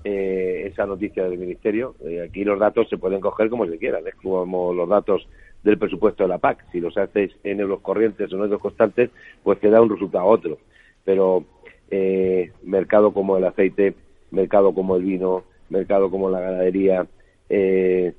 [0.03, 1.95] eh, esa noticia del Ministerio.
[2.03, 4.07] Eh, aquí los datos se pueden coger como se quieran.
[4.07, 5.27] Es como los datos
[5.63, 6.65] del presupuesto de la PAC.
[6.71, 9.09] Si los haces en euros corrientes o en euros constantes,
[9.43, 10.57] pues te da un resultado otro.
[11.03, 11.45] Pero
[11.91, 13.95] eh, mercado como el aceite,
[14.31, 17.07] mercado como el vino, mercado como la ganadería,
[17.49, 18.13] eh,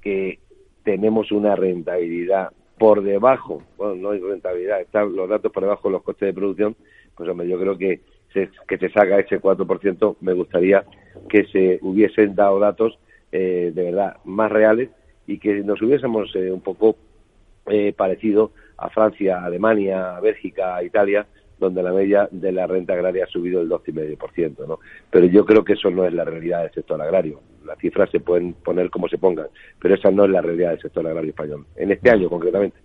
[0.00, 0.38] que
[0.84, 5.92] tenemos una rentabilidad por debajo, bueno, no hay rentabilidad, están los datos por debajo de
[5.92, 6.74] los costes de producción,
[7.16, 8.00] pues hombre, yo creo que
[8.32, 10.84] se, que se saca ese 4%, me gustaría
[11.28, 12.98] que se hubiesen dado datos
[13.30, 14.90] eh, de verdad más reales
[15.26, 16.96] y que nos hubiésemos eh, un poco
[17.66, 21.26] eh, parecido a Francia, Alemania, Bélgica, Italia,
[21.58, 24.66] donde la media de la renta agraria ha subido el 12,5%.
[24.66, 24.80] ¿no?
[25.10, 27.40] Pero yo creo que eso no es la realidad del sector agrario.
[27.64, 29.46] Las cifras se pueden poner como se pongan,
[29.78, 32.76] pero esa no es la realidad del sector agrario español, en este año concretamente.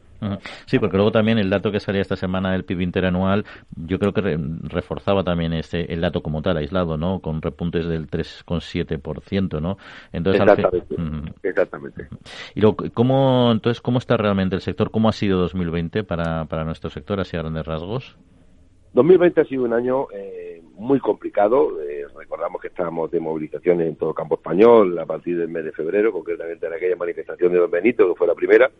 [0.65, 4.13] Sí, porque luego también el dato que salía esta semana del PIB interanual, yo creo
[4.13, 7.19] que reforzaba también este el dato como tal, aislado, ¿no?
[7.19, 9.77] Con repuntes del 3,7%, ¿no?
[10.11, 11.33] Entonces, exactamente.
[11.43, 12.07] exactamente.
[12.55, 14.91] Y luego, ¿cómo, entonces, ¿cómo está realmente el sector?
[14.91, 18.17] ¿Cómo ha sido 2020 para, para nuestro sector, así a grandes rasgos?
[18.93, 21.79] 2020 ha sido un año eh, muy complicado.
[21.81, 25.65] Eh, recordamos que estábamos de movilizaciones en todo el campo español a partir del mes
[25.65, 28.71] de febrero, concretamente en aquella manifestación de Don Benito, que fue la primera,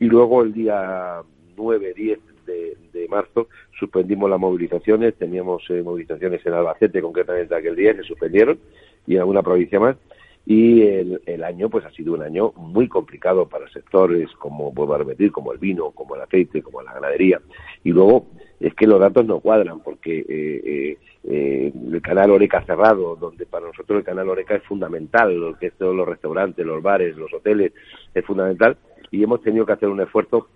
[0.00, 1.22] y luego el día
[1.56, 2.76] 9, 10 de,
[3.08, 8.58] marzo suspendimos las movilizaciones, teníamos eh, movilizaciones en Albacete concretamente aquel día, se suspendieron
[9.04, 9.96] y en alguna provincia más
[10.46, 14.98] y el, año pues ha sido un año muy complicado para sectores como vuelvo a
[14.98, 17.40] repetir como el vino como el aceite como la ganadería
[17.84, 18.26] y luego
[18.58, 23.66] es que los datos no cuadran porque eh, eh, el canal Oreca cerrado donde para
[23.66, 27.72] nosotros el canal Oreca es fundamental lo que todos los restaurantes los bares los hoteles
[28.14, 28.76] es fundamental
[29.10, 30.48] y hemos tenido que hacer un esfuerzo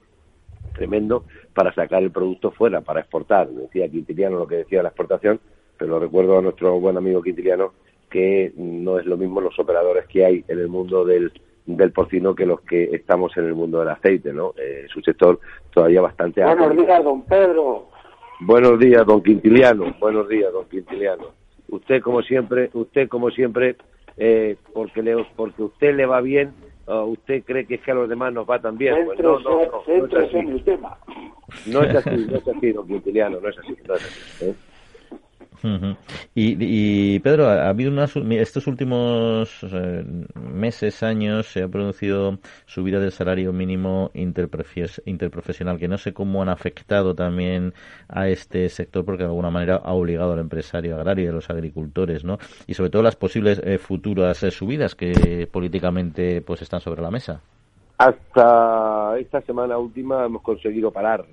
[0.74, 3.48] tremendo para sacar el producto fuera, para exportar.
[3.48, 5.40] Decía Quintiliano lo que decía la exportación,
[5.78, 7.72] pero recuerdo a nuestro buen amigo Quintiliano
[8.10, 11.32] que no es lo mismo los operadores que hay en el mundo del,
[11.66, 14.54] del porcino que los que estamos en el mundo del aceite, ¿no?
[14.56, 15.40] Eh, es un sector
[15.72, 17.88] todavía bastante Buenos días, don Pedro.
[18.40, 19.96] Buenos días, don Quintiliano.
[19.98, 21.28] Buenos días, don Quintiliano.
[21.68, 23.76] Usted como siempre, usted como siempre,
[24.16, 26.52] eh, porque le, porque usted le va bien,
[26.86, 29.06] usted cree que es que a los demás nos va tan bien.
[29.06, 30.42] Pues no, no, no, no, es así.
[31.66, 33.76] No es así, no es así, don Quintiliano, no es así.
[33.86, 34.54] No es así ¿eh?
[36.34, 43.12] Y, Pedro, ha habido unas, estos últimos eh, meses, años, se ha producido subida del
[43.12, 47.72] salario mínimo interprofesional, que no sé cómo han afectado también
[48.08, 51.48] a este sector, porque de alguna manera ha obligado al empresario agrario y a los
[51.50, 52.38] agricultores, ¿no?
[52.66, 57.10] Y sobre todo las posibles eh, futuras eh, subidas que políticamente pues están sobre la
[57.10, 57.40] mesa.
[57.96, 61.24] Hasta esta semana última hemos conseguido parar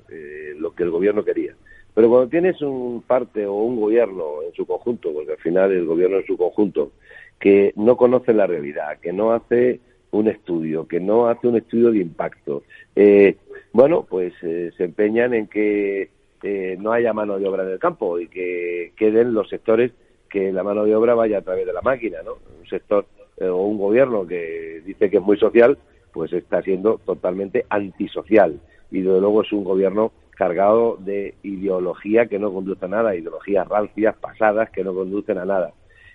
[0.58, 1.56] lo que el gobierno quería
[1.94, 5.86] pero cuando tienes un parte o un gobierno en su conjunto, porque al final el
[5.86, 6.92] gobierno en su conjunto,
[7.40, 9.80] que no conoce la realidad, que no hace
[10.12, 12.64] un estudio, que no hace un estudio de impacto,
[12.96, 13.38] eh,
[13.74, 16.10] bueno, pues eh, se empeñan en que
[16.44, 19.92] eh, no haya mano de obra en el campo y que queden los sectores
[20.30, 22.38] que la mano de obra vaya a través de la máquina, ¿no?
[22.60, 23.06] Un sector
[23.42, 25.78] o un gobierno que dice que es muy social,
[26.14, 28.60] pues está siendo totalmente antisocial
[28.92, 33.68] y desde luego es un gobierno cargado de ideología que no conduce a nada, ideologías
[33.68, 35.72] rancias, pasadas, que no conducen a nada.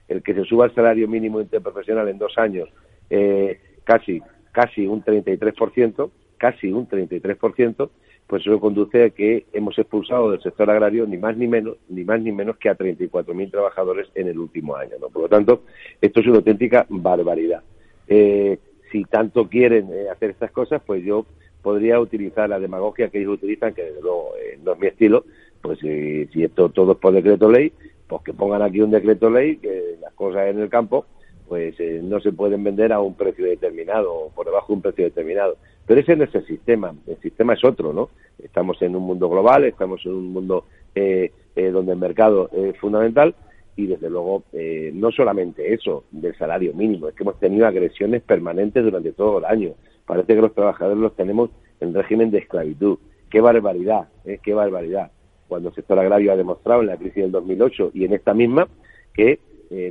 [0.09, 2.69] El que se suba el salario mínimo interprofesional en dos años
[3.09, 7.89] eh, casi, casi un 33%, casi un 33%,
[8.27, 12.03] pues eso conduce a que hemos expulsado del sector agrario ni más ni menos, ni
[12.03, 14.97] más ni menos que a 34.000 trabajadores en el último año.
[15.01, 15.07] ¿no?
[15.07, 15.63] Por lo tanto,
[16.01, 17.63] esto es una auténtica barbaridad.
[18.09, 18.59] Eh,
[18.91, 21.27] si tanto quieren eh, hacer estas cosas, pues yo
[21.67, 25.25] podría utilizar la demagogia que ellos utilizan, que desde luego eh, no es mi estilo,
[25.61, 27.73] pues si esto todo es por decreto ley,
[28.07, 31.07] pues que pongan aquí un decreto ley, que las cosas en el campo
[31.49, 31.75] pues
[32.05, 35.57] no se pueden vender a un precio determinado o por debajo de un precio determinado.
[35.87, 38.11] Pero ese no es el sistema, el sistema es otro, ¿no?
[38.41, 42.77] Estamos en un mundo global, estamos en un mundo eh, eh, donde el mercado es
[42.79, 43.35] fundamental
[43.75, 48.23] y desde luego eh, no solamente eso del salario mínimo, es que hemos tenido agresiones
[48.23, 49.75] permanentes durante todo el año.
[50.07, 52.99] Parece que los trabajadores los tenemos en régimen de esclavitud.
[53.31, 54.09] ¡Qué barbaridad!
[54.25, 54.39] ¿eh?
[54.43, 55.11] ¡Qué barbaridad!
[55.49, 58.69] Cuando el sector agrario ha demostrado en la crisis del 2008 y en esta misma
[59.15, 59.41] que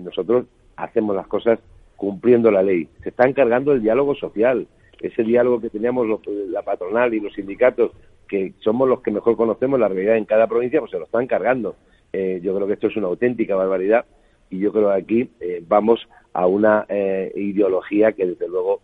[0.01, 0.45] nosotros
[0.78, 1.60] hacemos las cosas
[1.95, 2.88] cumpliendo la ley.
[3.04, 4.67] Se está encargando el diálogo social,
[5.01, 6.08] ese diálogo que teníamos
[6.49, 7.91] la patronal y los sindicatos,
[8.28, 11.28] que somos los que mejor conocemos la realidad en cada provincia, pues se lo están
[11.28, 11.75] cargando.
[12.12, 14.06] Eh, yo creo que esto es una auténtica barbaridad
[14.49, 18.82] y yo creo que aquí eh, vamos a una eh, ideología que desde luego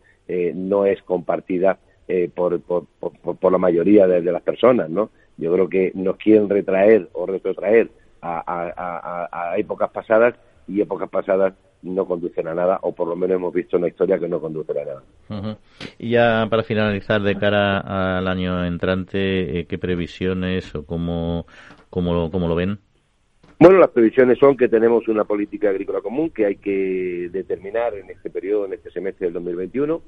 [0.56, 1.78] no es compartida
[2.36, 5.10] por, por, por, la mayoría de, las personas, ¿no?
[5.38, 7.90] Yo creo que nos quieren retraer o retrotraer
[8.22, 10.36] a, a épocas pasadas
[10.68, 14.20] y épocas pasadas no conducen a nada, o por lo menos hemos visto una historia
[14.20, 15.58] que no conduce a nada.
[15.98, 21.46] Y ya para finalizar, de cara al año entrante, eh, ¿qué previsiones o cómo,
[21.90, 22.80] cómo, cómo lo ven?
[23.60, 28.10] Bueno, las previsiones son que tenemos una política agrícola común que hay que determinar en
[28.10, 30.02] este periodo, en este semestre del 2021,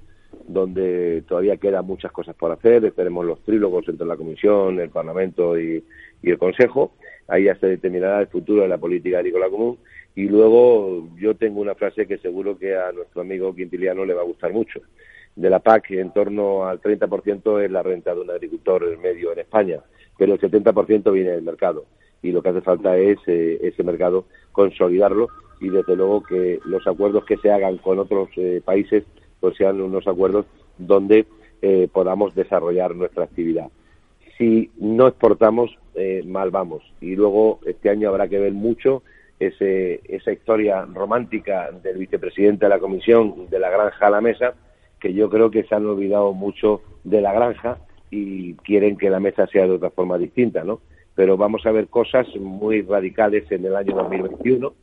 [0.47, 2.85] donde todavía quedan muchas cosas por hacer.
[2.85, 5.83] Esperemos los trílogos entre la Comisión, el Parlamento y,
[6.21, 6.93] y el Consejo.
[7.27, 9.77] Ahí ya se determinará el futuro de la política agrícola común
[10.15, 14.21] y luego yo tengo una frase que seguro que a nuestro amigo Quintiliano le va
[14.21, 14.81] a gustar mucho.
[15.35, 19.39] De la PAC, en torno al 30% es la renta de un agricultor medio en
[19.39, 19.79] España,
[20.17, 21.85] pero el 70% viene del mercado.
[22.21, 26.85] Y lo que hace falta es eh, ese mercado consolidarlo y desde luego que los
[26.85, 29.03] acuerdos que se hagan con otros eh, países
[29.43, 30.45] pues sean unos acuerdos
[30.77, 31.25] donde
[31.61, 33.67] eh, podamos desarrollar nuestra actividad.
[34.37, 35.77] Si no exportamos,
[36.25, 36.81] mal vamos.
[37.01, 39.03] Y luego este año habrá que ver mucho
[39.37, 44.53] ese, esa historia romántica del vicepresidente de la comisión de la granja a la mesa,
[44.97, 47.79] que yo creo que se han olvidado mucho de la granja
[48.11, 50.79] y quieren que la mesa sea de otra forma distinta, ¿no?
[51.15, 54.73] Pero vamos a ver cosas muy radicales en el año 2021,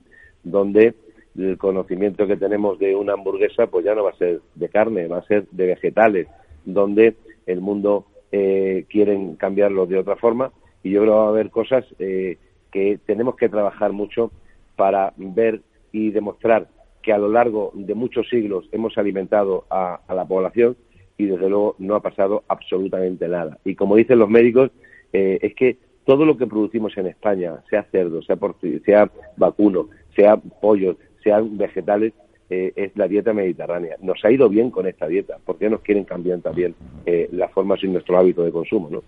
[0.45, 0.95] donde
[1.37, 5.07] el conocimiento que tenemos de una hamburguesa, pues ya no va a ser de carne,
[5.07, 6.27] va a ser de vegetales,
[6.65, 7.15] donde
[7.47, 11.51] el mundo eh, quieren cambiarlo de otra forma y yo creo que va a haber
[11.51, 12.39] cosas eh,
[12.71, 14.31] que tenemos que trabajar mucho
[14.77, 15.61] para ver
[15.93, 16.69] y demostrar
[17.03, 20.77] que a lo largo de muchos siglos hemos alimentado a, la población
[21.17, 23.59] y desde luego no ha pasado absolutamente nada.
[23.65, 24.71] Y como dicen los médicos,
[25.13, 28.39] eh, es que todo lo que producimos en España, sea cerdo, sea,
[28.85, 32.13] sea vacuno, sea pollo, sean vegetales,
[32.53, 33.95] eh, es la dieta mediterránea.
[34.03, 35.37] Nos ha ido bien con esta dieta.
[35.45, 36.75] ¿Por qué nos quieren cambiar también
[37.07, 38.91] eh, las formas y nuestro hábito de consumo?
[38.91, 39.03] ¿no?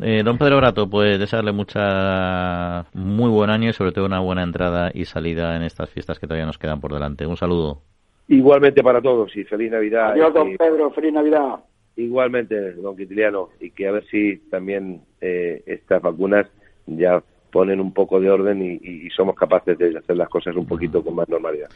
[0.00, 4.42] Eh, don Pedro Brato, pues desearle mucha, muy buen año y sobre todo una buena
[4.42, 7.26] entrada y salida en estas fiestas que todavía nos quedan por delante.
[7.26, 7.82] Un saludo.
[8.26, 10.12] Igualmente para todos y feliz Navidad.
[10.12, 11.56] Adiós, don Pedro, feliz Navidad.
[11.96, 16.46] Igualmente, don Quintiliano, y que a ver si también estas vacunas
[16.86, 21.02] ya ponen un poco de orden y, somos capaces de hacer las cosas un poquito
[21.02, 21.68] con más normalidad.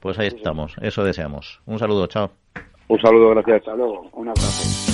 [0.00, 1.60] Pues ahí estamos, eso deseamos.
[1.66, 2.30] Un saludo, chao.
[2.88, 3.60] Un saludo, gracias.
[3.60, 4.93] Hasta luego, un abrazo.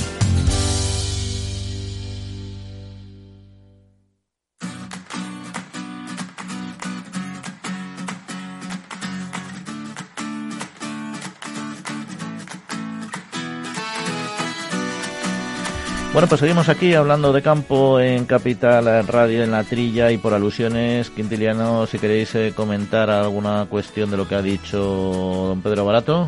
[16.13, 20.33] Bueno, pues seguimos aquí hablando de campo en Capital Radio, en la trilla y por
[20.33, 21.09] alusiones.
[21.09, 26.27] Quintiliano, si queréis eh, comentar alguna cuestión de lo que ha dicho don Pedro Barato.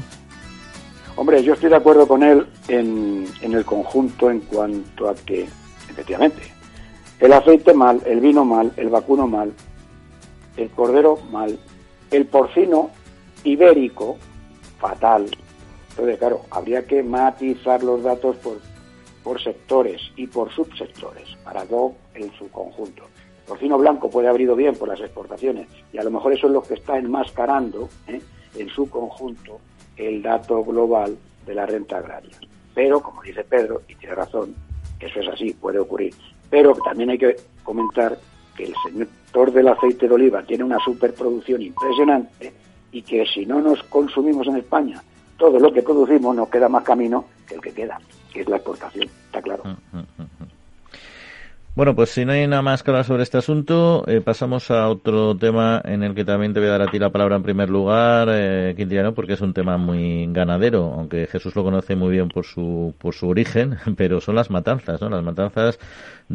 [1.18, 5.50] Hombre, yo estoy de acuerdo con él en, en el conjunto en cuanto a que,
[5.90, 6.44] efectivamente,
[7.20, 9.52] el aceite mal, el vino mal, el vacuno mal,
[10.56, 11.60] el cordero mal,
[12.10, 12.90] el porcino
[13.44, 14.18] ibérico
[14.80, 15.26] fatal.
[15.90, 18.60] Entonces, claro, habría que matizar los datos por
[19.24, 23.04] por sectores y por subsectores, para todo en su conjunto.
[23.48, 26.54] porcino blanco puede haber ido bien por las exportaciones y a lo mejor eso es
[26.54, 28.22] lo que está enmascarando ¿eh?
[28.56, 29.60] en su conjunto
[29.98, 32.38] el dato global de la renta agraria.
[32.74, 34.56] Pero, como dice Pedro, y tiene razón,
[35.00, 36.14] eso es así, puede ocurrir.
[36.50, 38.18] Pero también hay que comentar
[38.56, 42.54] que el sector del aceite de oliva tiene una superproducción impresionante
[42.92, 45.04] y que si no nos consumimos en España
[45.38, 48.00] todo lo que producimos, nos queda más camino que el que queda,
[48.34, 49.64] que es la exportación, está claro.
[49.64, 50.48] Mm, mm, mm,
[51.76, 54.88] bueno, pues si no hay nada más que hablar sobre este asunto, eh, pasamos a
[54.90, 57.42] otro tema en el que también te voy a dar a ti la palabra en
[57.42, 62.12] primer lugar, eh, Quintiliano, porque es un tema muy ganadero, aunque Jesús lo conoce muy
[62.12, 65.10] bien por su, por su origen, pero son las matanzas, ¿no?
[65.10, 65.80] Las matanzas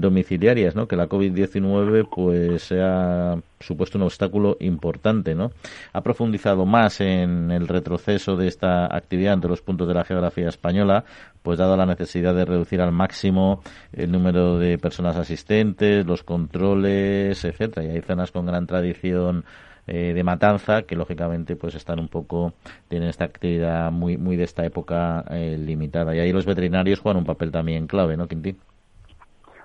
[0.01, 0.87] domiciliarias, ¿no?
[0.87, 5.51] Que la COVID-19 pues ha supuesto un obstáculo importante, ¿no?
[5.93, 10.49] Ha profundizado más en el retroceso de esta actividad entre los puntos de la geografía
[10.49, 11.05] española,
[11.43, 17.45] pues dado la necesidad de reducir al máximo el número de personas asistentes, los controles,
[17.45, 17.87] etcétera.
[17.87, 19.45] Y hay zonas con gran tradición
[19.91, 22.53] eh, de matanza que lógicamente pues están un poco
[22.89, 27.21] tienen esta actividad muy muy de esta época eh, limitada y ahí los veterinarios juegan
[27.21, 28.59] un papel también clave, ¿no, Quintín?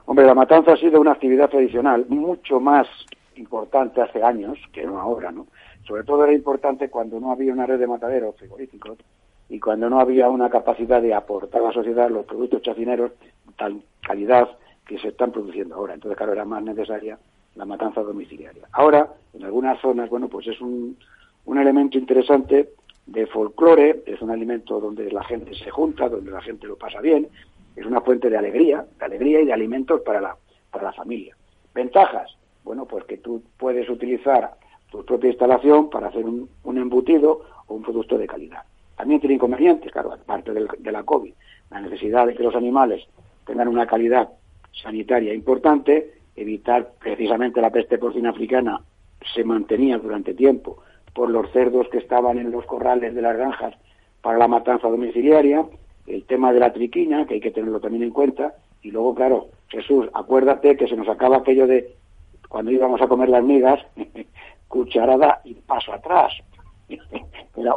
[0.06, 2.88] Hombre, la matanza ha sido una actividad tradicional mucho más
[3.36, 5.48] importante hace años que no ahora, ¿no?
[5.88, 8.98] Sobre todo era importante cuando no había una red de mataderos frigoríficos
[9.50, 13.12] y cuando no había una capacidad de aportar a la sociedad los productos chacineros
[13.58, 14.50] tal calidad
[14.86, 15.94] que se están produciendo ahora.
[15.94, 17.18] Entonces, claro, era más necesaria
[17.56, 18.68] la matanza domiciliaria.
[18.72, 20.98] Ahora, en algunas zonas, bueno, pues es un,
[21.46, 22.70] un elemento interesante
[23.06, 27.02] de folclore, es un alimento donde la gente se junta, donde la gente lo pasa
[27.02, 27.28] bien,
[27.76, 30.36] es una fuente de alegría, de alegría y de alimentos para la,
[30.72, 31.36] para la familia.
[31.74, 34.56] Ventajas, bueno, pues que tú puedes utilizar
[34.90, 38.64] tu propia instalación para hacer un, embutido o un producto de calidad.
[38.96, 41.34] También tiene inconvenientes, claro, aparte de la COVID,
[41.72, 43.04] la necesidad de que los animales
[43.46, 44.30] tengan una calidad
[44.72, 48.82] sanitaria importante, evitar precisamente la peste porcina africana
[49.34, 50.84] se mantenía durante tiempo
[51.14, 53.76] por los cerdos que estaban en los corrales de las granjas
[54.22, 55.66] para la matanza domiciliaria,
[56.08, 59.48] el tema de la triquina, que hay que tenerlo también en cuenta, y luego, claro,
[59.70, 61.96] Jesús, acuérdate que se nos acaba aquello de
[62.50, 63.80] cuando íbamos a comer las migas,
[64.68, 66.34] cucharada y paso atrás.
[67.56, 67.76] Era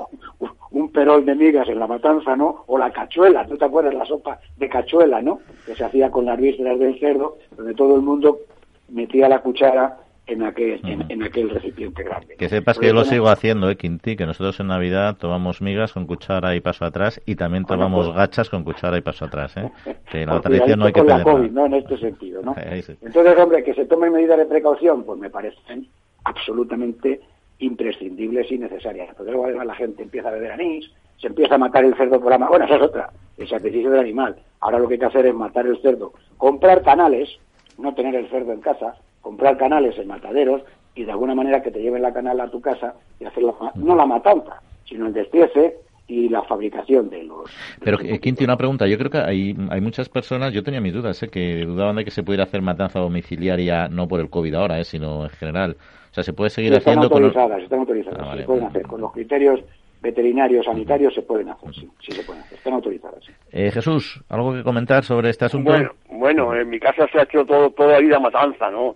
[0.71, 2.65] un perol de migas en la matanza, ¿no?
[2.67, 5.41] O la cachuela, ¿no te acuerdas la sopa de cachuela, ¿no?
[5.65, 8.41] Que se hacía con las vísceras del cerdo, donde todo el mundo
[8.89, 12.37] metía la cuchara en aquel, en, aquel recipiente grande.
[12.37, 14.17] Que sepas que yo lo sigo haciendo, ¿eh, Quinti?
[14.17, 18.17] Que nosotros en Navidad tomamos migas con cuchara y paso atrás y también tomamos pues-
[18.17, 19.71] gachas con cuchara y paso atrás, ¿eh?
[20.11, 21.67] Que la pues tradición no hay que COVID, ¿no?
[21.67, 22.55] En este sentido, ¿no?
[22.59, 25.87] Entonces, hombre, que se tomen medidas de precaución, pues me parecen
[26.25, 27.21] absolutamente
[27.59, 29.15] imprescindibles y necesarias.
[29.17, 32.21] Porque luego además la gente empieza a beber anís, se empieza a matar el cerdo
[32.21, 32.51] por la mano.
[32.51, 34.37] Bueno, esa es otra, el sacrificio del animal.
[34.61, 37.39] Ahora lo que hay que hacer es matar el cerdo, comprar canales,
[37.79, 40.63] no tener el cerdo en casa, comprar canales en mataderos
[40.95, 43.55] y de alguna manera que te lleven la canal a tu casa y hacer la,
[43.75, 47.51] no la matanza, sino el despiece y la fabricación de los...
[47.83, 48.87] Pero, eh, Quinti, una pregunta.
[48.87, 51.29] Yo creo que hay, hay muchas personas, yo tenía mis dudas, ¿eh?
[51.29, 54.85] que dudaban de que se pudiera hacer matanza domiciliaria, no por el COVID ahora, ¿eh?
[54.85, 55.77] sino en general.
[56.13, 57.07] O sea, se puede seguir haciendo...
[57.07, 58.83] Autorizadas, Están autorizadas, ah, se pueden hacer.
[58.83, 59.61] Con los criterios
[60.01, 62.59] veterinarios, sanitarios, se pueden hacer, sí, sí se pueden hacer.
[62.59, 63.25] Están autorizadas.
[63.51, 65.73] Eh, Jesús, ¿algo que comentar sobre este asunto?
[65.73, 68.95] Bueno, bueno, en mi casa se ha hecho todo, toda la vida matanza, ¿no?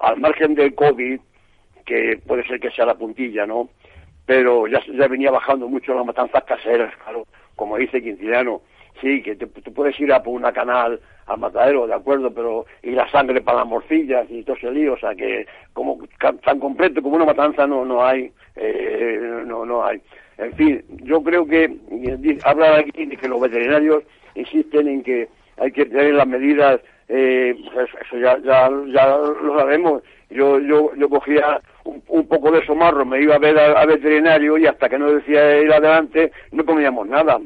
[0.00, 1.20] Al margen del COVID,
[1.84, 3.68] que puede ser que sea la puntilla, ¿no?
[4.26, 8.62] Pero ya, ya venía bajando mucho las matanzas caseras, claro, como dice Quintiliano.
[9.00, 12.90] Sí, que te, puedes ir a por una canal al matadero, de acuerdo, pero y
[12.90, 17.02] la sangre para las morcillas y todo ese lío, o sea que como tan completo
[17.02, 20.00] como una matanza no no hay, eh, no no hay.
[20.38, 21.76] En fin, yo creo que
[22.44, 24.04] habla aquí de que los veterinarios
[24.36, 29.58] insisten en que hay que tener las medidas eh, pues eso ya, ya, ya lo
[29.58, 30.02] sabemos.
[30.30, 34.66] Yo, yo, yo cogía un, poco de somarro, me iba a ver al, veterinario y
[34.66, 37.38] hasta que no decía ir adelante no comíamos nada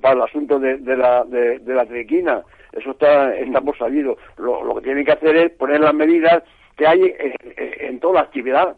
[0.00, 2.42] para, el asunto de, la, de, la triquina.
[2.72, 4.16] Eso está, está por sabido.
[4.38, 6.42] Lo, lo que tienen que hacer es poner las medidas
[6.76, 7.14] que hay
[7.56, 8.74] en toda actividad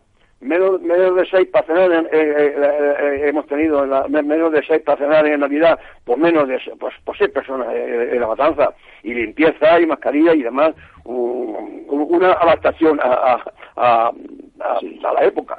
[0.46, 4.98] menos, menos de seis para cenar eh, eh, eh, hemos tenido menos de seis para
[4.98, 8.74] cenar en Navidad por menos de pues, por seis personas en la matanza.
[9.02, 10.74] Y limpieza y mascarilla y demás
[11.04, 13.38] una adaptación a,
[13.76, 15.58] a, a, la época.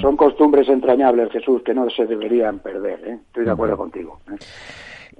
[0.00, 4.20] Son costumbres entrañables Jesús que no se deberían perder estoy de acuerdo contigo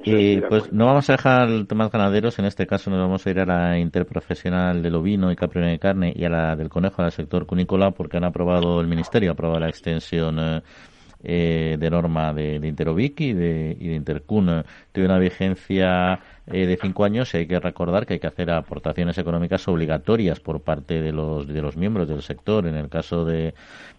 [0.02, 3.40] y pues no vamos a dejar temas ganaderos, en este caso nos vamos a ir
[3.40, 7.12] a la interprofesional del ovino y caprino de carne y a la del conejo, al
[7.12, 10.62] sector cunícola, porque han aprobado, el Ministerio ha aprobado la extensión eh,
[11.22, 14.62] eh, de norma de, de Interovic y de, y de Intercun.
[14.92, 19.16] Tiene una vigencia eh, de cinco años hay que recordar que hay que hacer aportaciones
[19.16, 22.66] económicas obligatorias por parte de los, de los miembros del sector.
[22.66, 23.54] En el caso de,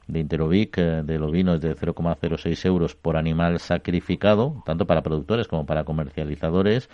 [0.07, 5.47] de Interovic, eh, del ovino, es de 0,06 euros por animal sacrificado, tanto para productores
[5.47, 6.89] como para comercializadores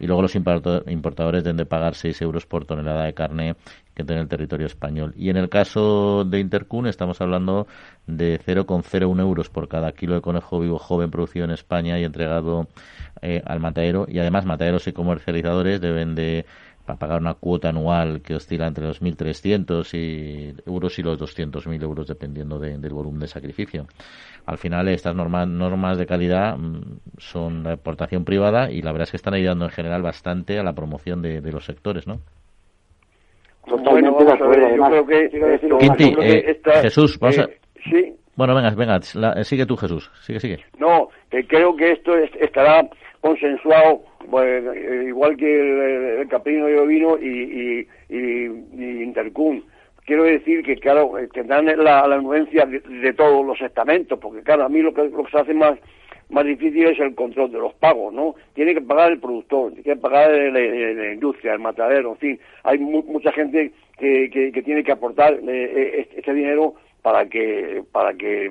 [0.00, 3.56] y luego los importadores deben de pagar 6 euros por tonelada de carne
[3.94, 5.12] que tiene el territorio español.
[5.16, 7.66] Y en el caso de Intercun estamos hablando
[8.06, 12.68] de 0,01 euros por cada kilo de conejo vivo joven producido en España y entregado
[13.22, 14.06] eh, al matadero.
[14.08, 16.44] Y además mataderos y comercializadores deben de
[16.98, 22.06] pagar una cuota anual que oscila entre los 1.300 y euros y los 200.000 euros
[22.06, 23.86] dependiendo del volumen de sacrificio
[24.48, 29.04] al final estas normas, normas de calidad mm, son de aportación privada y la verdad
[29.04, 32.20] es que están ayudando en general bastante a la promoción de, los sectores, ¿no?
[33.66, 35.78] Bueno, vamos a ver, yo creo que...
[35.78, 37.42] Quinti, eh, Jesús, vamos a...
[37.42, 37.58] Eh,
[37.90, 38.14] sí.
[38.36, 38.96] Bueno, venga, venga,
[39.36, 40.64] eh, sigue tú, Jesús, sigue, sigue.
[40.78, 42.88] No, creo que esto estará
[43.20, 44.02] consensuado,
[45.06, 49.62] igual que el, caprino de ovino y, y, y Intercum
[50.08, 54.64] quiero decir que, claro, eh, tendrán la, la anuencia de, todos los estamentos, porque, claro,
[54.64, 55.78] a mí lo que, lo que se hace más,
[56.30, 58.34] más difícil es el control de los pagos, ¿no?
[58.54, 62.78] Tiene que pagar el productor, tiene que pagar la, industria, el matadero, en fin, hay
[62.78, 68.50] mucha gente que, que, tiene que aportar eh, eh, este dinero para que para que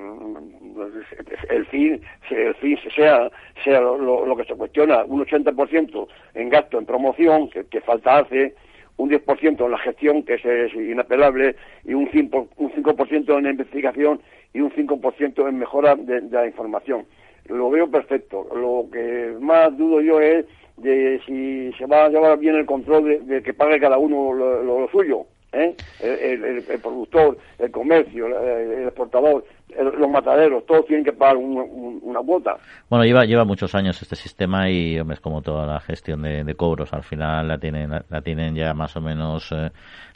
[1.50, 3.30] el fin el fin sea
[3.64, 8.54] sea lo, que se cuestiona un 80% en gasto en promoción que, falta hace
[8.96, 14.20] un 10% en la gestión, que es, inapelable, y un 5%, un 5 en investigación
[14.52, 17.06] y un 5% en mejora de, la información.
[17.46, 18.48] Lo veo perfecto.
[18.54, 20.46] Lo que más dudo yo es
[20.78, 24.88] de si se va a llevar bien el control de, que pague cada uno lo
[24.90, 25.26] suyo.
[25.52, 25.74] ¿Eh?
[26.00, 29.44] El, productor, el comercio, el, exportador,
[29.76, 32.56] los mataderos, todos tienen que pagar una cuota.
[32.88, 36.54] Bueno, lleva lleva muchos años este sistema y hombre, es como toda la gestión de,
[36.54, 39.70] cobros, al final la tienen la, tienen ya más o menos eh,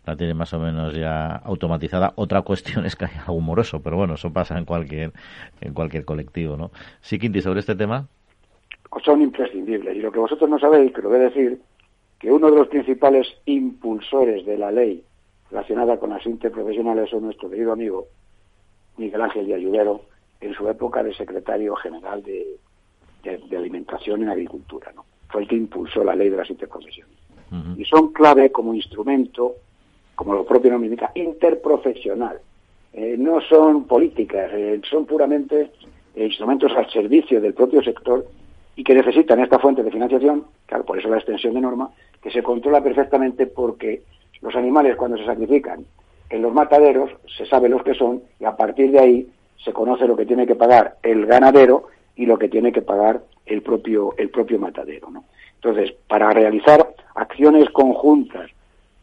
[0.05, 2.12] la tienen más o menos ya automatizada.
[2.16, 5.12] Otra cuestión es que hay algo moroso, pero bueno, eso pasa en cualquier
[5.61, 6.70] en cualquier colectivo, ¿no?
[7.01, 8.07] Sí, Quinti, sobre este tema.
[9.03, 11.59] Son imprescindibles y lo que vosotros no sabéis, que lo voy a decir,
[12.18, 15.03] que uno de los principales impulsores de la ley
[15.53, 18.07] relacionada con las interprofesionales son nuestro querido amigo
[18.96, 20.00] Miguel Ángel de Ayudero
[20.40, 22.59] en su época de secretario general de,
[23.57, 24.90] Alimentación en Agricultura.
[24.96, 25.05] ¿no?
[25.28, 27.14] Fue el que impulsó la ley de las interprofesiones.
[27.76, 29.57] Y son clave como instrumento,
[30.14, 32.38] como lo propio nombre indica, interprofesional.
[32.94, 35.70] Eh, no son políticas, eh, son puramente
[36.14, 38.26] eh, instrumentos al servicio del propio sector
[38.74, 41.90] y que necesitan esta fuente de financiación, claro, por eso la extensión de norma,
[42.22, 44.03] que se controla perfectamente porque
[44.43, 45.84] los animales cuando se sacrifican
[46.28, 49.28] en los mataderos se sabe los que son y a partir de ahí
[49.64, 53.22] se conoce lo que tiene que pagar el ganadero y lo que tiene que pagar
[53.47, 55.24] el propio el propio matadero, ¿no?
[55.55, 58.51] Entonces, para realizar acciones conjuntas,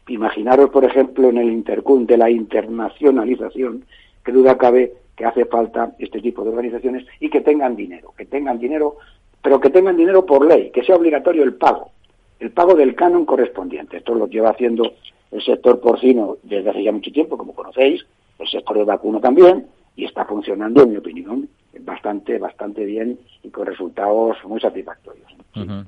[0.08, 3.84] imaginaros, por ejemplo, en el intercun de la internacionalización,
[4.22, 8.26] que duda cabe que hace falta este tipo de organizaciones y que tengan dinero, que
[8.26, 8.96] tengan dinero,
[9.42, 11.92] pero que tengan dinero por ley, que sea obligatorio el pago,
[12.40, 13.98] el pago del canon correspondiente.
[13.98, 14.94] Esto lo lleva haciendo
[15.30, 18.04] el sector porcino desde hace ya mucho tiempo, como conocéis,
[18.38, 21.48] el sector de vacuno también, y está funcionando, en mi opinión,
[21.80, 25.28] bastante, bastante bien y con resultados muy satisfactorios.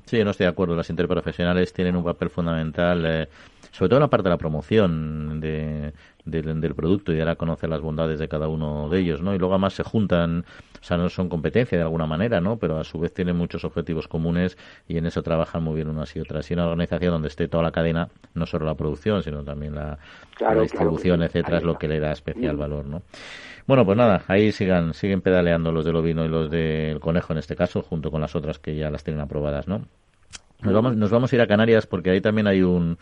[0.05, 0.75] Sí, no estoy de acuerdo.
[0.75, 3.27] Las interprofesionales tienen un papel fundamental, eh,
[3.71, 5.93] sobre todo en la parte de la promoción de,
[6.25, 9.35] del producto y dar a conocer las bondades de cada uno de ellos, ¿no?
[9.35, 10.45] Y luego además se juntan,
[10.81, 12.57] o sea, no son competencia de alguna manera, ¿no?
[12.57, 14.57] Pero a su vez tienen muchos objetivos comunes
[14.87, 16.49] y en eso trabajan muy bien unas y otras.
[16.49, 19.97] Y una organización donde esté toda la cadena, no solo la producción, sino también la,
[20.61, 23.01] distribución, etcétera, es lo que le da especial valor, ¿no?
[23.65, 27.39] Bueno, pues nada, ahí sigan, siguen pedaleando los del ovino y los del conejo en
[27.39, 29.81] este caso, junto con las otras que ya las tienen aprobadas, ¿no?
[30.61, 32.97] Nos vamos, nos vamos a ir a Canarias porque ahí también hay un,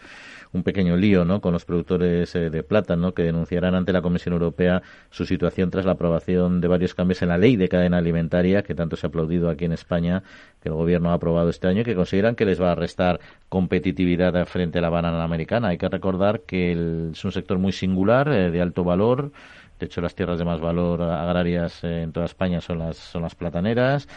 [0.53, 1.41] un pequeño lío ¿no?
[1.41, 5.85] con los productores eh, de plátano que denunciarán ante la Comisión Europea su situación tras
[5.85, 9.09] la aprobación de varios cambios en la ley de cadena alimentaria que tanto se ha
[9.09, 10.23] aplaudido aquí en España,
[10.61, 13.19] que el Gobierno ha aprobado este año y que consideran que les va a restar
[13.49, 15.69] competitividad frente a la banana americana.
[15.69, 16.71] Hay que recordar que
[17.11, 19.31] es un sector muy singular, eh, de alto valor.
[19.79, 23.23] De hecho, las tierras de más valor agrarias eh, en toda España son las, son
[23.23, 24.07] las plataneras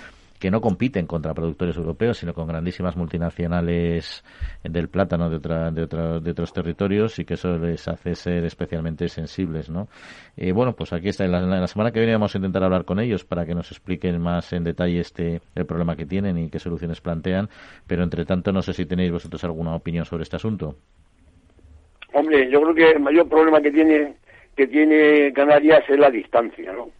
[0.44, 4.22] que no compiten contra productores europeos, sino con grandísimas multinacionales
[4.62, 9.88] del plátano de, de, otros territorios y que eso les hace ser especialmente sensibles, ¿no?
[10.36, 11.24] Eh, bueno, pues aquí está.
[11.24, 14.20] En la, semana que viene vamos a intentar hablar con ellos para que nos expliquen
[14.20, 17.48] más en detalle este el problema que tienen y qué soluciones plantean.
[17.86, 20.76] Pero entre tanto, no sé si tenéis vosotros alguna opinión sobre este asunto.
[22.12, 24.16] Hombre, yo creo que el mayor problema que tiene
[24.54, 26.90] que tiene Canarias es la distancia, ¿no?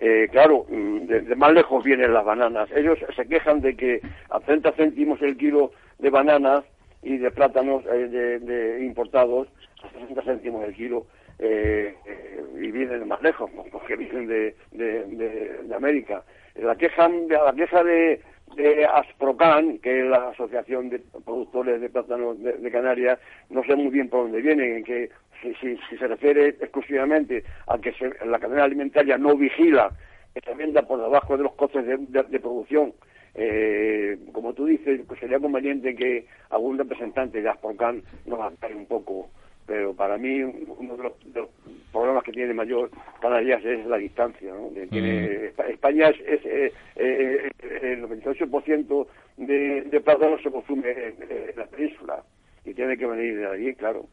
[0.00, 2.68] Eh, claro, mm, de, más lejos vienen las bananas.
[2.74, 6.64] Ellos se quejan de que a 30 céntimos el kilo de bananas
[7.02, 8.08] y de plátanos eh,
[8.40, 9.48] de, importados
[9.82, 11.06] a 60 céntimos el kilo
[11.38, 16.24] eh, eh, y vienen más lejos, porque vienen de, de, América.
[16.56, 18.20] La queja, la queja de,
[18.56, 23.20] de Asprocan, que es la Asociación de Productores de Plátanos de, Canarias,
[23.50, 25.10] no sé muy bien por dónde vienen, en que
[25.42, 27.94] si, si, se refiere exclusivamente a que
[28.26, 29.90] la cadena alimentaria no vigila
[30.34, 32.92] se venda por debajo de los costes de, producción,
[33.34, 38.86] eh, como tú dices, pues sería conveniente que algún representante de Asprocan nos aclare un
[38.86, 39.30] poco
[39.68, 41.48] pero para mí uno de los,
[41.92, 44.50] problemas que tiene mayor Canarias es la distancia.
[44.54, 44.70] ¿no?
[44.88, 45.70] Tiene, mm.
[45.70, 47.50] España es, es eh, eh,
[47.82, 51.14] el 98% de, de plátano se consume en,
[51.54, 52.22] la península
[52.64, 54.06] y tiene que venir de allí, claro.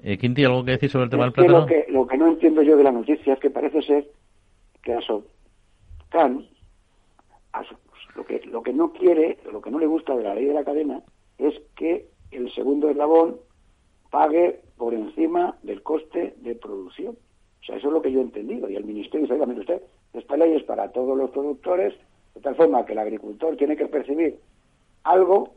[0.00, 1.60] Eh, Quinti, ¿algo que decir sobre el tema del plátano?
[1.60, 4.08] Lo que, lo que no entiendo yo de la noticia es que parece ser
[4.82, 5.00] que a
[6.10, 6.46] Can,
[8.14, 10.54] lo que, lo que no quiere, lo que no le gusta de la ley de
[10.54, 11.02] la cadena
[11.36, 13.36] es que el segundo eslabón
[14.10, 17.16] pague por encima del coste de producción.
[17.60, 18.70] O sea, eso es lo que yo he entendido.
[18.70, 19.82] Y el Ministerio dice, oiga, usted,
[20.14, 21.94] esta ley es para todos los productores,
[22.34, 24.38] de tal forma que el agricultor tiene que percibir
[25.04, 25.54] algo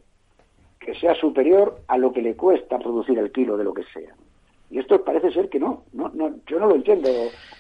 [0.80, 4.14] que sea superior a lo que le cuesta producir el kilo de lo que sea.
[4.72, 7.10] Y esto parece ser que no, no, no yo no lo entiendo,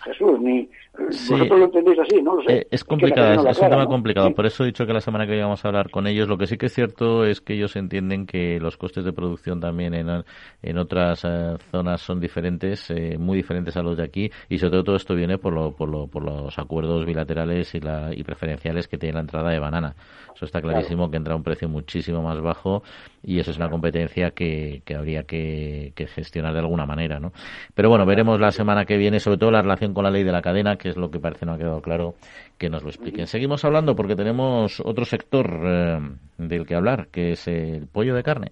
[0.05, 2.59] Jesús, ni vosotros lo entendéis así, no lo sé.
[2.59, 5.31] Eh, es complicado, es, un tema complicado, por eso he dicho que la semana que
[5.31, 6.29] viene vamos a hablar con ellos.
[6.29, 9.59] Lo que sí que es cierto es que ellos entienden que los costes de producción
[9.59, 10.23] también en,
[10.61, 14.71] en otras eh, zonas son diferentes, eh, muy diferentes a los de aquí, y sobre
[14.71, 18.23] todo todo esto viene por, lo, por, lo, por los acuerdos bilaterales y, la, y
[18.23, 19.95] preferenciales que tiene la entrada de banana.
[20.33, 22.83] Eso está clarísimo que entra a un precio muchísimo más bajo
[23.21, 27.00] y eso es una competencia que, que habría que, que gestionar de alguna manera.
[27.07, 27.31] ¿No?
[27.73, 30.31] Pero bueno, veremos la semana que viene, sobre todo la relación con la ley de
[30.31, 32.15] la cadena, que es lo que parece no ha quedado claro
[32.57, 33.27] que nos lo expliquen.
[33.27, 35.99] Seguimos hablando porque tenemos otro sector eh,
[36.37, 38.51] del que hablar, que es el pollo de carne.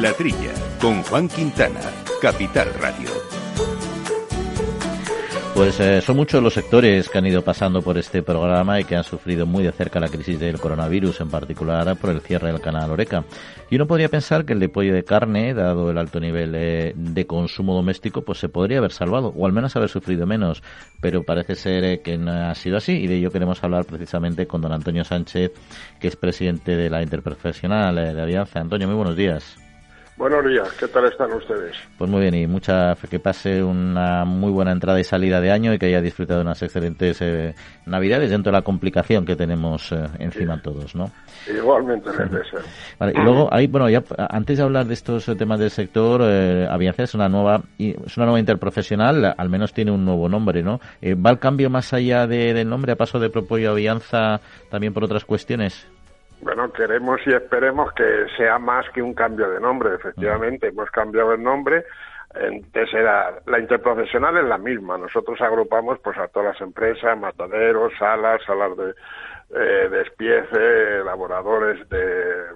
[0.00, 1.80] La Trilla, con Juan Quintana,
[2.22, 3.08] Capital Radio.
[5.56, 8.94] Pues eh, son muchos los sectores que han ido pasando por este programa y que
[8.94, 12.60] han sufrido muy de cerca la crisis del coronavirus, en particular por el cierre del
[12.60, 13.24] canal Oreca.
[13.70, 16.92] Y uno podría pensar que el de pollo de carne, dado el alto nivel eh,
[16.94, 20.62] de consumo doméstico, pues se podría haber salvado, o al menos haber sufrido menos,
[21.00, 24.46] pero parece ser eh, que no ha sido así, y de ello queremos hablar precisamente
[24.46, 25.50] con don Antonio Sánchez,
[25.98, 28.60] que es presidente de la Interprofesional de Alianza.
[28.60, 29.58] Antonio, muy buenos días.
[30.18, 31.76] Buenos días, ¿qué tal están ustedes?
[31.96, 35.52] Pues muy bien y mucha fe que pase una muy buena entrada y salida de
[35.52, 37.54] año y que haya disfrutado de unas excelentes eh,
[37.86, 41.12] Navidades dentro de la complicación que tenemos eh, encima todos, ¿no?
[41.48, 42.10] Igualmente,
[42.98, 46.66] vale, y luego, ahí, bueno, ya antes de hablar de estos temas del sector, eh,
[46.68, 50.80] Avianza es una nueva es una nueva interprofesional, al menos tiene un nuevo nombre, ¿no?
[51.00, 55.04] Eh, ¿Va el cambio más allá del nombre, a paso de Propollo Avianza, también por
[55.04, 55.86] otras cuestiones?
[56.40, 59.94] Bueno, queremos y esperemos que sea más que un cambio de nombre.
[59.94, 61.84] Efectivamente, hemos cambiado el nombre.
[62.34, 64.98] Entonces era, la interprofesional es la misma.
[64.98, 68.94] Nosotros agrupamos pues a todas las empresas, mataderos, salas, salas de
[69.50, 72.48] eh, despiece, elaboradores de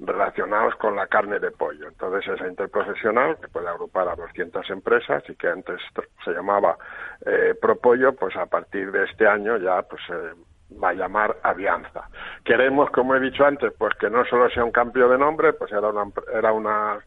[0.00, 1.88] relacionados con la carne de pollo.
[1.88, 5.80] Entonces esa interprofesional que puede agrupar a 200 empresas y que antes
[6.24, 6.76] se llamaba
[7.24, 10.34] eh, Propollo, pues a partir de este año ya pues eh,
[10.82, 12.08] va a llamar Alianza.
[12.44, 15.72] Queremos, como he dicho antes, pues que no solo sea un cambio de nombre, pues
[15.72, 16.98] era una, era una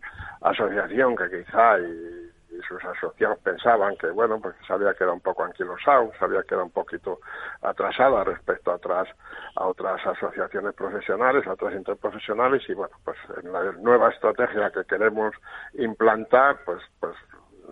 [0.42, 2.26] asociación que quizá y,
[2.68, 6.64] sus asociados pensaban que, bueno, pues sabía que era un poco anquilosado, sabía que era
[6.64, 7.20] un poquito
[7.62, 9.08] atrasada respecto a otras,
[9.56, 14.86] a otras asociaciones profesionales, a otras interprofesionales y, bueno, pues en la nueva estrategia que
[14.86, 15.36] queremos
[15.74, 17.16] implantar, pues, pues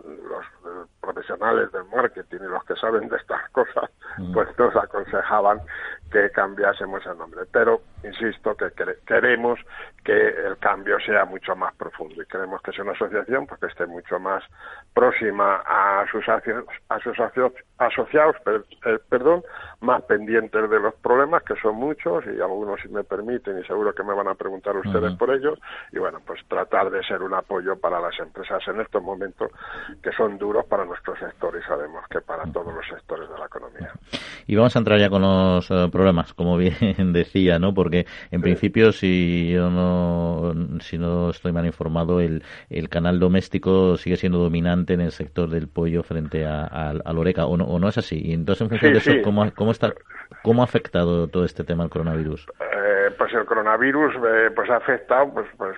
[0.05, 3.89] los eh, profesionales del marketing y los que saben de estas cosas,
[4.33, 5.61] pues nos aconsejaban
[6.13, 7.41] que cambiásemos el nombre.
[7.51, 8.71] Pero insisto que
[9.05, 9.59] queremos
[10.03, 13.87] que el cambio sea mucho más profundo y queremos que sea una asociación porque esté
[13.87, 14.43] mucho más
[14.93, 17.17] próxima a sus, a sus
[17.79, 19.43] asociados, eh, perdón,
[19.81, 23.93] más pendientes de los problemas, que son muchos, y algunos si me permiten, y seguro
[23.93, 25.55] que me van a preguntar ustedes por ello,
[25.91, 29.51] y bueno, pues tratar de ser un apoyo para las empresas en estos momentos
[30.01, 33.45] que son duros para nuestro sector y sabemos que para todos los sectores de la
[33.45, 33.91] economía.
[34.45, 36.73] Y vamos a entrar ya con los eh, problemas, como bien
[37.13, 37.73] decía, ¿no?
[37.73, 43.95] Porque en principio, si yo no, si no estoy mal informado, el, el canal doméstico
[43.95, 47.79] sigue siendo dominante en el sector del pollo frente a, a, Loreca, ¿o no, ¿o
[47.79, 48.21] no es así?
[48.21, 49.93] Y entonces, en función de eso, ¿cómo, ¿cómo, está,
[50.43, 52.47] ¿cómo ha afectado todo este tema al coronavirus?
[52.59, 55.77] Eh, pues el coronavirus eh, pues ha afectado, pues, pues,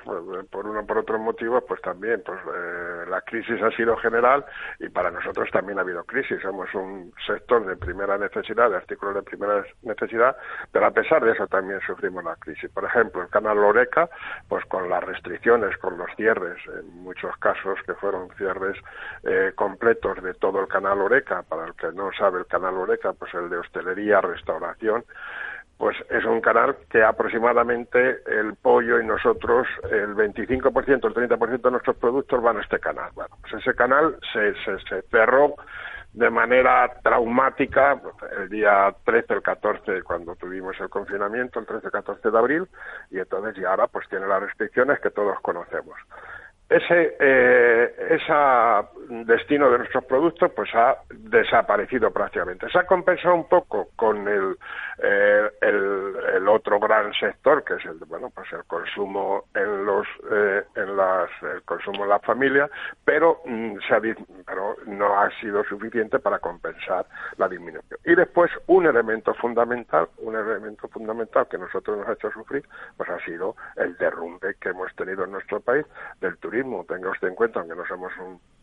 [0.50, 4.46] por uno por otros motivos, pues también, pues eh, la crisis ha sido general
[4.80, 6.42] y para nosotros también ha habido crisis.
[6.42, 10.36] Somos un sector de primera necesidad, de artículos de primera necesidad,
[10.72, 12.70] pero a pesar de eso también sufrimos la crisis.
[12.72, 14.10] Por ejemplo, el canal Loreca,
[14.48, 18.78] pues con las restricciones, con los cierres, en muchos casos que fueron cierres
[19.24, 23.14] eh, completos de todo el canal Oreca, para el que no sabe el canal Oreca,
[23.14, 25.04] pues el de hostelería, restauración,
[25.78, 31.72] pues es un canal que aproximadamente el pollo y nosotros, el 25%, el 30% de
[31.72, 33.12] nuestros productos van a este canal.
[33.14, 35.56] Bueno, pues ese canal se, se, se cerró
[36.14, 38.02] de manera traumática
[38.38, 42.68] el día 13, el 14, cuando tuvimos el confinamiento, el 13, 14 de abril,
[43.12, 45.98] y entonces y ahora pues tiene las restricciones que todos conocemos
[46.70, 48.18] ese eh,
[49.26, 52.68] destino de nuestros productos pues ha desaparecido prácticamente.
[52.70, 54.58] Se ha compensado un poco con el,
[55.02, 60.64] eh, el, otro gran sector que es el bueno pues el consumo en los eh,
[60.76, 62.70] en las el consumo en la familia
[63.04, 64.00] pero mm, se ha,
[64.46, 67.06] pero no ha sido suficiente para compensar
[67.38, 68.00] la disminución.
[68.06, 72.64] Y después un elemento fundamental un elemento fundamental que nosotros nos ha hecho sufrir
[72.96, 75.86] pues ha sido el derrumbe que hemos tenido en nuestro país
[76.22, 76.55] del turismo
[76.88, 78.12] tenga usted en cuenta, aunque no somos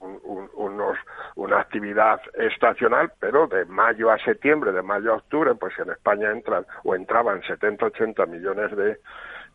[0.01, 0.99] unos,
[1.37, 6.31] una actividad estacional, pero de mayo a septiembre, de mayo a octubre, pues en España
[6.31, 8.99] entran o entraban 70, 80 millones de,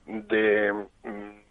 [0.05, 0.73] de
[1.03, 1.46] mm,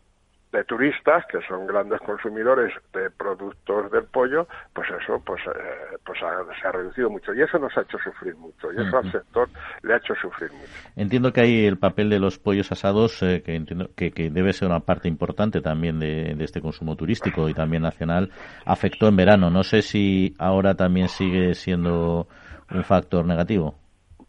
[0.53, 6.19] de turistas que son grandes consumidores de productos del pollo, pues eso pues, eh, pues
[6.19, 9.49] se ha reducido mucho y eso nos ha hecho sufrir mucho y eso al sector
[9.83, 10.73] le ha hecho sufrir mucho.
[10.97, 14.53] Entiendo que hay el papel de los pollos asados eh, que entiendo que, que, debe
[14.53, 18.31] ser una parte importante también de, de, este consumo turístico y también nacional.
[18.65, 19.51] Afectó en verano.
[19.51, 22.29] No sé si ahora también sigue siendo
[22.71, 23.75] un factor negativo.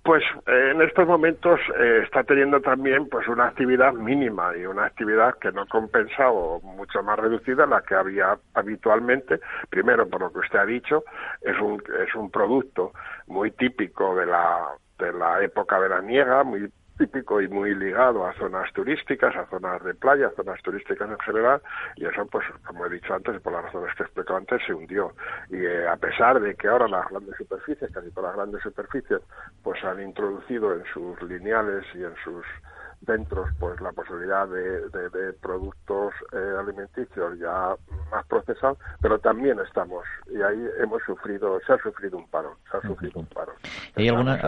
[0.08, 4.86] Pues eh, en estos momentos eh, está teniendo también pues una actividad mínima y una
[4.86, 9.42] actividad que no compensa o mucho más reducida a la que había habitualmente.
[9.70, 11.04] Primero, por lo que usted ha dicho,
[11.42, 12.94] es un es un producto
[13.28, 18.72] muy típico de la de la época veraniega, muy típico y muy ligado a zonas
[18.74, 21.62] turísticas, a zonas de playa, zonas turísticas en general,
[21.96, 25.14] y eso, pues, como he dicho antes, por las razones que explico antes, se hundió.
[25.50, 29.22] Y eh, a pesar de que ahora las grandes superficies, casi todas las grandes superficies,
[29.64, 32.46] pues han introducido en sus lineales y en sus
[33.08, 37.76] dentro pues la posibilidad de, de, productos eh, alimenticios ya
[38.12, 42.78] más procesados, pero también estamos y ahí hemos sufrido, se ha sufrido un paro, se
[42.78, 43.54] ha sufrido un paro.
[43.96, 44.40] ¿Hay alguna,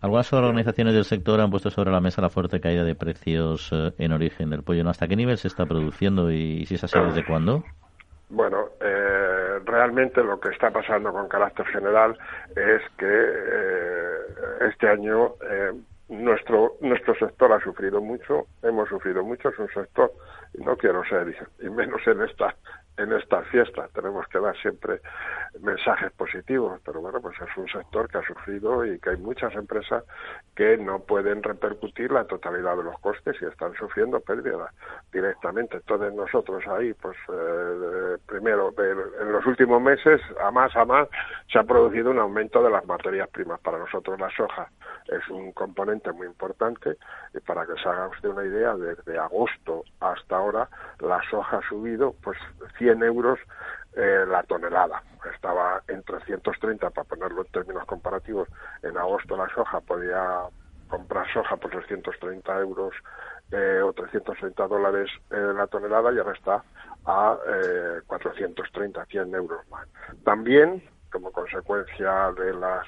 [0.00, 3.92] algunas organizaciones del sector han puesto sobre la mesa la fuerte caída de precios eh,
[3.98, 4.88] en origen del pollo?
[4.90, 7.64] ¿Hasta qué nivel se está produciendo y, si es así desde cuándo?
[8.28, 12.18] Bueno, eh, realmente lo que está pasando con carácter general
[12.56, 15.34] es que este año
[16.12, 20.12] nuestro nuestro sector ha sufrido mucho, hemos sufrido mucho, es un sector,
[20.54, 22.54] y no quiero ser, y menos en esta
[22.98, 23.88] en esta fiesta.
[23.94, 25.00] Tenemos que dar siempre
[25.60, 29.54] mensajes positivos, pero bueno, pues es un sector que ha sufrido y que hay muchas
[29.54, 30.04] empresas
[30.54, 34.70] que no pueden repercutir la totalidad de los costes y están sufriendo pérdidas
[35.12, 35.76] directamente.
[35.78, 41.08] Entonces nosotros ahí, pues eh, primero, en los últimos meses, a más a más,
[41.50, 43.60] se ha producido un aumento de las materias primas.
[43.60, 44.70] Para nosotros la soja
[45.06, 46.96] es un componente muy importante
[47.32, 51.68] y para que se haga usted una idea, desde agosto hasta ahora la soja ha
[51.68, 52.38] subido pues
[52.78, 53.38] 100 euros
[53.94, 55.02] eh, la tonelada.
[55.32, 58.48] Estaba en 330, para ponerlo en términos comparativos,
[58.82, 60.40] en agosto la soja podía
[60.88, 62.94] comprar soja por 330 euros
[63.50, 66.64] eh, o 330 dólares eh, la tonelada y ahora está
[67.06, 69.86] a eh, 430, 100 euros más.
[70.24, 72.86] También, como consecuencia de las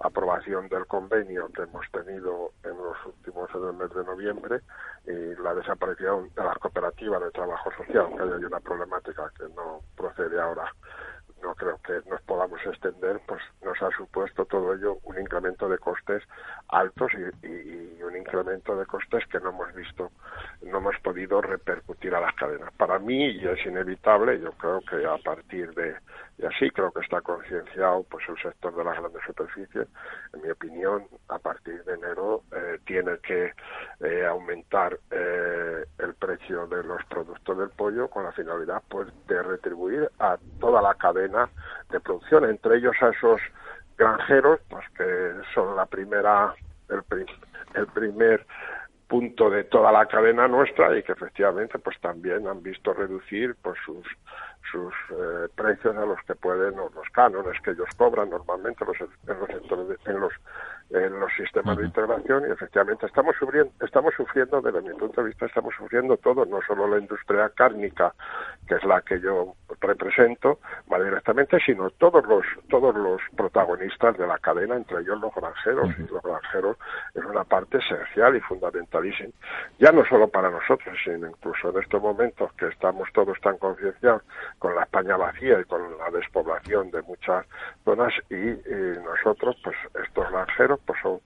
[0.00, 4.60] aprobación del convenio que hemos tenido en los últimos en el de noviembre
[5.06, 9.80] y la desaparición de las cooperativas de trabajo social, que hay una problemática que no
[9.96, 10.72] procede ahora
[11.42, 15.78] no creo que nos podamos extender, pues nos ha supuesto todo ello un incremento de
[15.78, 16.22] costes
[16.68, 17.10] altos
[17.42, 20.10] y, un incremento de costes que no hemos visto,
[20.62, 22.72] no hemos podido repercutir a las cadenas.
[22.76, 25.94] Para mí, y es inevitable, yo creo que a partir de,
[26.38, 29.86] y así creo que está concienciado pues el sector de las grandes superficies,
[30.32, 33.52] en mi opinión, a partir de enero eh, tiene que
[34.00, 39.42] eh, aumentar eh, el precio de los productos del pollo con la finalidad pues de
[39.42, 41.29] retribuir a toda la cadena
[41.90, 43.40] de producción, entre ellos a esos
[43.96, 46.54] granjeros, pues que son la primera,
[46.88, 47.02] el,
[47.74, 48.46] el primer
[49.10, 53.76] punto de toda la cadena nuestra y que efectivamente pues también han visto reducir pues
[53.84, 54.06] sus
[54.70, 58.96] sus eh, precios a los que pueden o los cánones que ellos cobran normalmente los,
[59.00, 60.32] en los en los
[60.90, 65.28] en los sistemas de integración y efectivamente estamos sufriendo, estamos sufriendo, desde mi punto de
[65.28, 68.12] vista, estamos sufriendo todo, no solo la industria cárnica,
[68.66, 74.26] que es la que yo represento más directamente, sino todos los, todos los protagonistas de
[74.26, 76.76] la cadena, entre ellos los granjeros, y los granjeros
[77.14, 79.30] es una parte esencial y fundamentalísima,
[79.78, 84.22] ya no solo para nosotros, sino incluso en estos momentos que estamos todos tan concienciados
[84.58, 87.46] con la España vacía y con la despoblación de muchas
[87.84, 91.20] zonas y, y nosotros, pues estos granjeros, pues son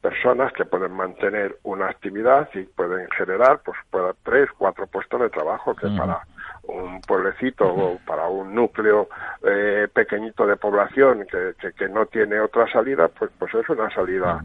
[0.00, 3.76] personas que pueden mantener una actividad y pueden generar pues
[4.22, 6.20] tres, cuatro puestos de trabajo que para
[6.68, 9.08] un pueblecito o para un núcleo
[9.42, 14.40] eh, pequeñito de población que, que, no tiene otra salida, pues pues es una salida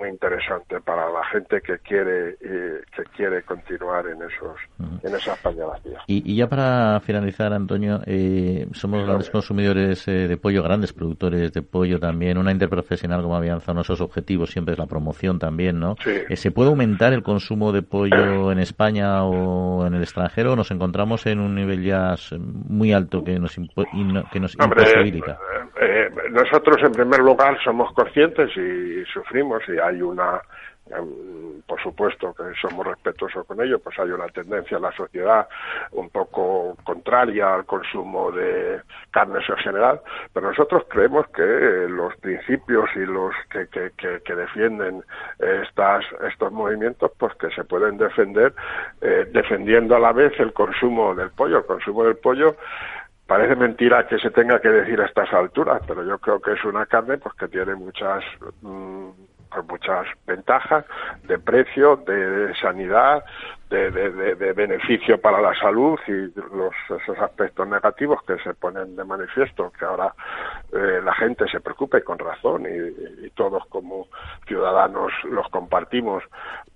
[0.00, 4.56] muy interesante para la gente que quiere eh, que quiere continuar en esos
[5.02, 6.02] en esas pañalacías.
[6.06, 11.52] Y, y, ya para finalizar, Antonio, eh, somos grandes consumidores eh, de pollo, grandes productores
[11.52, 12.38] de pollo también.
[12.38, 15.96] Una interprofesional como Avianza, nuestros objetivos siempre es la promoción también, ¿no?
[16.34, 20.56] ¿Se puede aumentar el consumo de pollo en España o en el extranjero?
[20.56, 23.54] ¿Nos encontramos en un nivel ya muy alto que nos,
[24.32, 25.38] que nos imposibilita?
[26.30, 30.40] Nosotros, en primer lugar, somos conscientes y sufrimos y hay una
[30.90, 35.48] em, por supuesto que somos respetuosos con ello, pues hay una tendencia en la sociedad
[35.92, 38.80] un poco contraria al consumo de
[39.12, 40.00] carnes en general,
[40.32, 41.42] pero nosotros creemos que
[41.88, 45.04] los principios y los que, que, que, defienden
[45.38, 48.52] estas, estos movimientos, pues que se pueden defender
[49.00, 51.58] eh, defendiendo a la vez el consumo del pollo.
[51.58, 52.56] El consumo del pollo
[53.30, 56.64] parece mentira que se tenga que decir a estas alturas, pero yo creo que es
[56.64, 58.24] una carne pues que tiene muchas
[58.60, 59.10] mm,
[59.50, 60.84] pues muchas ventajas
[61.24, 63.24] de precio, de sanidad,
[63.70, 66.12] de, de, de, beneficio para la salud y
[66.56, 70.12] los, esos aspectos negativos que se ponen de manifiesto, que ahora
[70.72, 74.08] eh, la gente se preocupa y con razón y, y, todos como
[74.46, 76.24] ciudadanos los compartimos,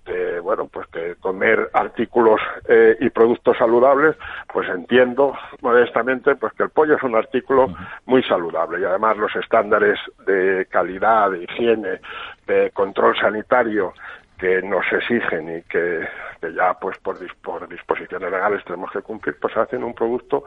[0.05, 4.15] de, bueno, pues que comer artículos eh, y productos saludables,
[4.53, 7.67] pues entiendo modestamente pues que el pollo es un artículo
[8.05, 11.99] muy saludable y además los estándares de calidad, de higiene,
[12.47, 13.93] de control sanitario
[14.37, 16.01] que nos exigen y que,
[16.55, 20.43] ya pues por, por, disposiciones legales tenemos que cumplir, pues hacen un producto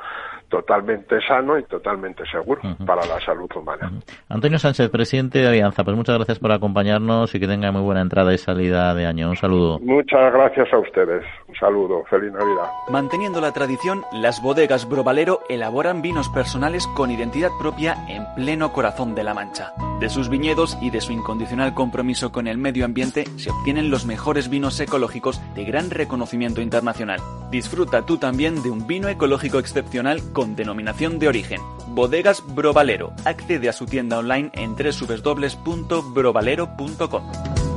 [0.48, 3.90] totalmente sano y totalmente seguro para la salud humana.
[4.28, 8.02] Antonio Sánchez, presidente de Alianza, pues muchas gracias por acompañarnos y que tenga muy buena
[8.02, 9.30] entrada y salida de año.
[9.30, 9.78] Un saludo.
[9.80, 11.24] Muchas gracias a ustedes.
[11.48, 12.04] Un saludo.
[12.10, 12.70] Feliz Navidad.
[12.90, 19.14] Manteniendo la tradición, las bodegas Brovalero elaboran vinos personales con identidad propia en pleno corazón
[19.14, 19.72] de la Mancha.
[20.00, 24.06] De sus viñedos y de su incondicional compromiso con el medio ambiente se obtienen los
[24.06, 27.20] mejores vinos ecológicos de gran reconocimiento internacional.
[27.50, 31.60] Disfruta tú también de un vino ecológico excepcional con denominación de origen.
[31.88, 33.12] Bodegas Brovalero.
[33.24, 37.67] Accede a su tienda online en www.brovalero.com.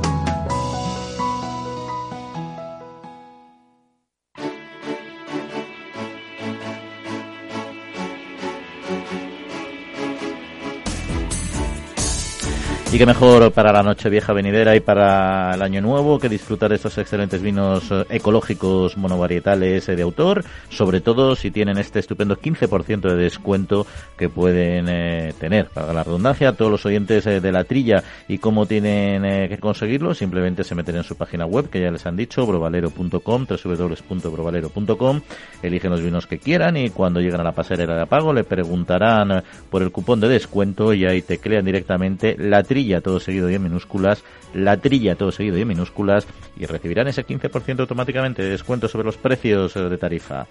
[12.92, 16.74] Y qué mejor para la noche vieja venidera y para el año nuevo que disfrutar
[16.74, 22.36] estos excelentes vinos eh, ecológicos monovarietales eh, de autor, sobre todo si tienen este estupendo
[22.36, 23.86] 15% de descuento
[24.18, 25.70] que pueden eh, tener.
[25.70, 30.62] Para la redundancia, todos los oyentes de la trilla y cómo tienen que conseguirlo, simplemente
[30.62, 35.20] se meten en su página web, que ya les han dicho, brovalero.com, www.brovalero.com,
[35.62, 39.42] eligen los vinos que quieran y cuando llegan a la pasarela de apago le preguntarán
[39.70, 43.54] por el cupón de descuento y ahí teclean directamente la trilla trilla todo seguido y
[43.54, 44.24] en minúsculas,
[44.54, 46.26] la trilla todo seguido en minúsculas
[46.56, 50.48] y recibirán ese 15% automáticamente de descuento sobre los precios eh, de tarifa.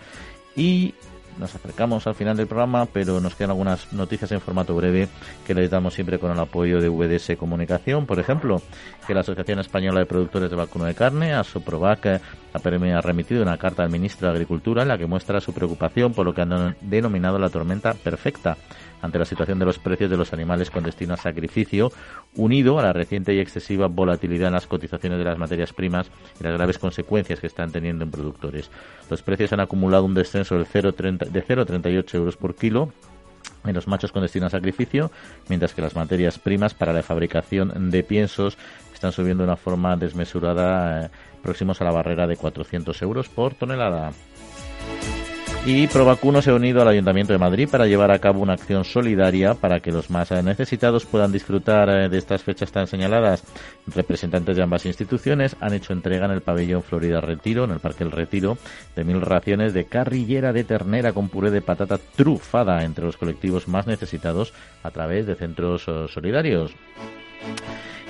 [0.56, 0.94] Y
[1.38, 5.10] nos acercamos al final del programa, pero nos quedan algunas noticias en formato breve
[5.46, 8.06] que les damos siempre con el apoyo de VDS Comunicación.
[8.06, 8.62] Por ejemplo,
[9.06, 12.22] que la Asociación Española de Productores de Vacuno de Carne, ASOPROVAC,
[12.54, 16.26] ha remitido una carta al ministro de Agricultura en la que muestra su preocupación por
[16.26, 18.58] lo que han denominado la tormenta perfecta
[19.02, 21.92] ante la situación de los precios de los animales con destino a sacrificio,
[22.36, 26.44] unido a la reciente y excesiva volatilidad en las cotizaciones de las materias primas y
[26.44, 28.70] las graves consecuencias que están teniendo en productores.
[29.10, 32.92] Los precios han acumulado un descenso del 0, de 0,38 euros por kilo
[33.66, 35.12] en los machos con destino a sacrificio,
[35.48, 38.58] mientras que las materias primas para la fabricación de piensos
[38.94, 41.10] están subiendo de una forma desmesurada, eh,
[41.42, 44.12] próximos a la barrera de 400 euros por tonelada.
[45.64, 48.84] Y Provacuno se ha unido al Ayuntamiento de Madrid para llevar a cabo una acción
[48.84, 53.44] solidaria para que los más necesitados puedan disfrutar eh, de estas fechas tan señaladas.
[53.86, 58.04] Representantes de ambas instituciones han hecho entrega en el pabellón Florida Retiro, en el Parque
[58.04, 58.58] El Retiro,
[58.96, 63.68] de mil raciones de carrillera de ternera con puré de patata trufada entre los colectivos
[63.68, 66.72] más necesitados a través de centros eh, solidarios.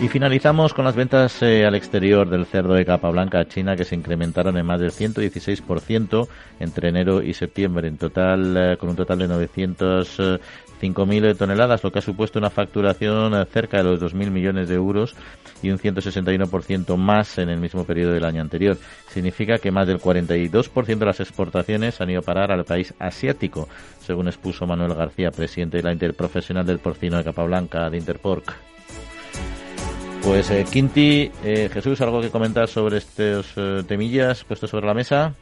[0.02, 3.76] Y finalizamos con las ventas eh, al exterior del cerdo de capa blanca a China
[3.76, 6.28] que se incrementaron en más del 116%
[6.60, 12.00] entre enero y septiembre, en total eh, con un total de 905.000 toneladas, lo que
[12.00, 15.16] ha supuesto una facturación eh, cerca de los 2.000 millones de euros
[15.62, 18.80] y un 161% más en el mismo periodo del año anterior.
[19.08, 23.70] Significa que más del 42% de las exportaciones han ido a parar al país asiático,
[24.00, 28.52] según expuso Manuel García, presidente de la Interprofesional del Porcino de Capa Blanca de Interporc.
[30.24, 34.94] Pues eh, Quinti, eh, Jesús, ¿algo que comentar sobre estos eh, temillas puestos sobre la
[34.94, 35.34] mesa?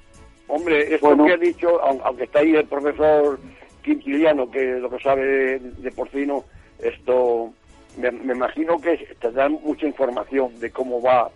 [0.47, 3.37] Hombre, esto que ha dicho, aunque está ahí el profesor
[3.83, 6.45] Quintiliano, que lo que sabe de, porcino,
[6.81, 7.53] esto
[7.97, 11.29] me, imagino que te dan mucha información de cómo va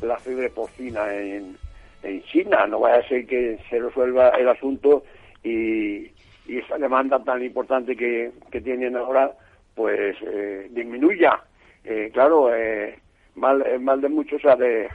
[0.00, 1.56] la fiebre porcina en,
[2.04, 2.68] en China.
[2.68, 5.02] No vaya a ser que se resuelva el asunto
[5.42, 6.06] y,
[6.46, 9.32] y esa demanda tan importante que, que tienen ahora,
[9.74, 11.42] pues eh, disminuya
[11.86, 12.98] eh, claro, eh,
[13.36, 14.88] mal, eh, mal de muchos, o sea, de,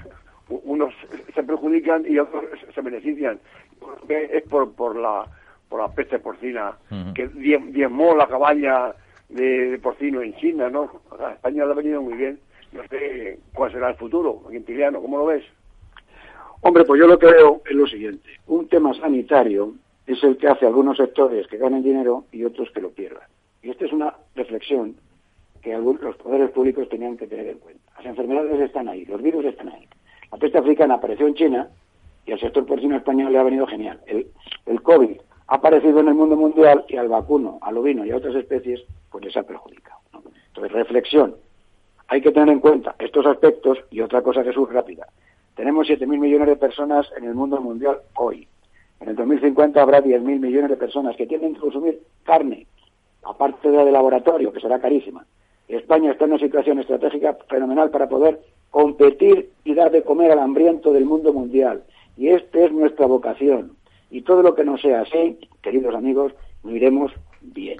[0.49, 0.93] unos
[1.33, 3.39] se perjudican y otros se benefician.
[4.07, 5.25] Es por, por la
[5.71, 6.73] por la peste porcina,
[7.15, 8.93] que diezmó la cabaña
[9.29, 11.01] de, porcino en China, ¿no?
[11.17, 12.39] A España le ha venido muy bien.
[12.73, 15.45] No sé cuál será el futuro, Quintiliano, ¿cómo lo ves?
[16.59, 18.29] Hombre, pues yo lo que veo es lo siguiente.
[18.47, 19.73] Un tema sanitario
[20.05, 23.23] es el que hace algunos sectores que ganen dinero y otros que lo pierdan.
[23.63, 24.95] Y esta es una reflexión
[25.61, 27.91] que los poderes públicos tenían que tener en cuenta.
[27.97, 29.87] Las enfermedades están ahí, los virus están ahí.
[30.31, 31.69] La peste africana apareció en China
[32.25, 33.99] y al sector porcino español le ha venido genial.
[34.07, 34.27] El,
[34.65, 38.17] el COVID ha aparecido en el mundo mundial y al vacuno, al ovino y a
[38.17, 38.81] otras especies,
[39.11, 39.99] pues les ha perjudicado.
[40.47, 41.35] Entonces, reflexión.
[42.07, 45.07] Hay que tener en cuenta estos aspectos y otra cosa que es rápida.
[45.55, 48.47] Tenemos 7.000 millones de personas en el mundo mundial hoy.
[48.99, 52.67] En el 2050 habrá 10.000 millones de personas que tienen que consumir carne,
[53.23, 55.25] aparte de la de laboratorio, que será carísima.
[55.75, 60.39] España está en una situación estratégica fenomenal para poder competir y dar de comer al
[60.39, 61.83] hambriento del mundo mundial.
[62.17, 63.73] Y esta es nuestra vocación.
[64.09, 67.11] Y todo lo que no sea así, queridos amigos, no iremos
[67.41, 67.79] bien.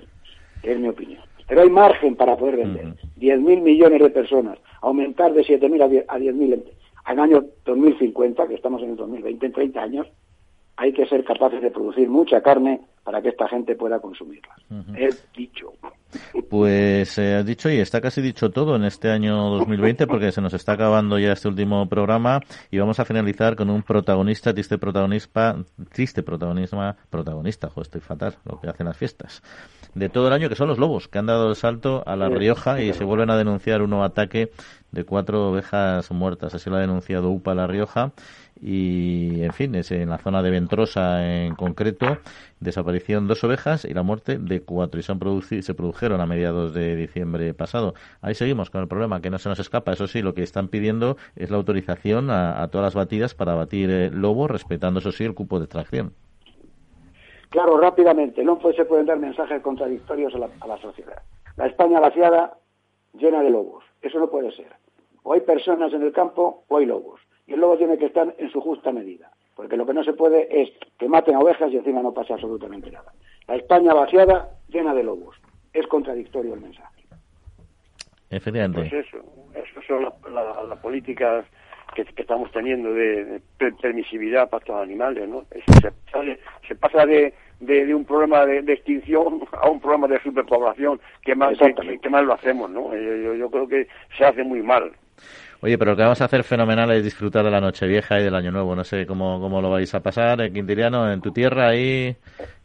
[0.63, 1.21] Es mi opinión.
[1.47, 2.95] Pero hay margen para poder vender.
[3.19, 6.63] 10.000 millones de personas, aumentar de 7.000 a 10.000
[7.03, 10.07] al año 2050, que estamos en el 2020, en 30 años,
[10.77, 14.55] hay que ser capaces de producir mucha carne para que esta gente pueda consumirla.
[14.95, 15.73] He dicho.
[16.49, 20.41] Pues eh, has dicho y está casi dicho todo en este año 2020 porque se
[20.41, 24.77] nos está acabando ya este último programa y vamos a finalizar con un protagonista, triste
[24.77, 25.55] protagonista,
[25.91, 29.41] triste protagonista, protagonista, joder, estoy fatal, lo que hacen las fiestas,
[29.93, 32.29] de todo el año que son los lobos que han dado el salto a La
[32.29, 34.51] Rioja y se vuelven a denunciar un nuevo ataque
[34.91, 36.53] de cuatro ovejas muertas.
[36.53, 38.11] Así lo ha denunciado UPA La Rioja
[38.61, 42.19] y, en fin, es en la zona de Ventrosa en concreto,
[42.59, 46.25] desaparecieron dos ovejas y la muerte de cuatro y se, han producido, se produjeron a
[46.25, 47.93] mediados de diciembre pasado.
[48.21, 49.93] Ahí seguimos con el problema, que no se nos escapa.
[49.93, 53.89] Eso sí, lo que están pidiendo es la autorización a, todas las batidas para batir
[53.91, 56.13] eh, lobo, respetando, eso sí, el cupo de extracción.
[57.49, 61.21] Claro, rápidamente, no se pueden dar mensajes contradictorios a la, a la sociedad.
[61.57, 62.57] La España vaciada
[63.13, 63.83] llena de lobos.
[64.01, 64.73] Eso no puede ser.
[65.23, 67.19] O hay personas en el campo o hay lobos
[67.51, 70.13] y el lobo tiene que estar en su justa medida, porque lo que no se
[70.13, 73.11] puede es que maten ovejas y encima no pase absolutamente nada.
[73.47, 75.35] La España vaciada llena de lobos.
[75.73, 77.03] Es contradictorio el mensaje.
[78.29, 78.89] Efectivamente.
[78.89, 79.17] Pues eso,
[79.53, 80.03] eso son
[80.33, 81.45] las políticas
[81.93, 83.41] que, estamos teniendo de,
[83.81, 85.45] permisividad para estos animales, ¿no?
[86.67, 91.57] se, pasa de, de, un problema de, extinción a un problema de superpoblación, que más,
[91.57, 92.95] que, más lo hacemos, ¿no?
[92.95, 94.91] Yo, yo creo que se hace muy mal.
[95.63, 98.33] Oye, pero lo que vamos a hacer fenomenal es disfrutar de la Nochevieja y del
[98.33, 98.75] Año Nuevo.
[98.75, 102.15] No sé cómo, cómo lo vais a pasar, en Quintiliano, en tu tierra, ahí.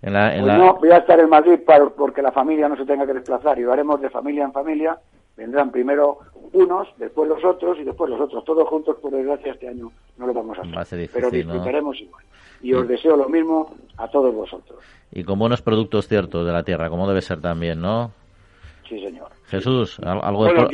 [0.00, 2.76] En la, en pues No, voy a estar en Madrid para, porque la familia no
[2.76, 4.98] se tenga que desplazar y lo haremos de familia en familia.
[5.36, 6.20] Vendrán primero
[6.54, 8.42] unos, después los otros y después los otros.
[8.46, 10.98] Todos juntos, por desgracia, este año no lo vamos a hacer.
[10.98, 12.24] difícil, pero disfrutaremos igual.
[12.62, 14.78] Y os deseo lo mismo a todos vosotros.
[15.12, 18.10] Y con buenos productos ciertos de la tierra, como debe ser también, ¿no?
[18.88, 19.35] Sí, señor.
[19.48, 20.68] Jesús, algo bueno,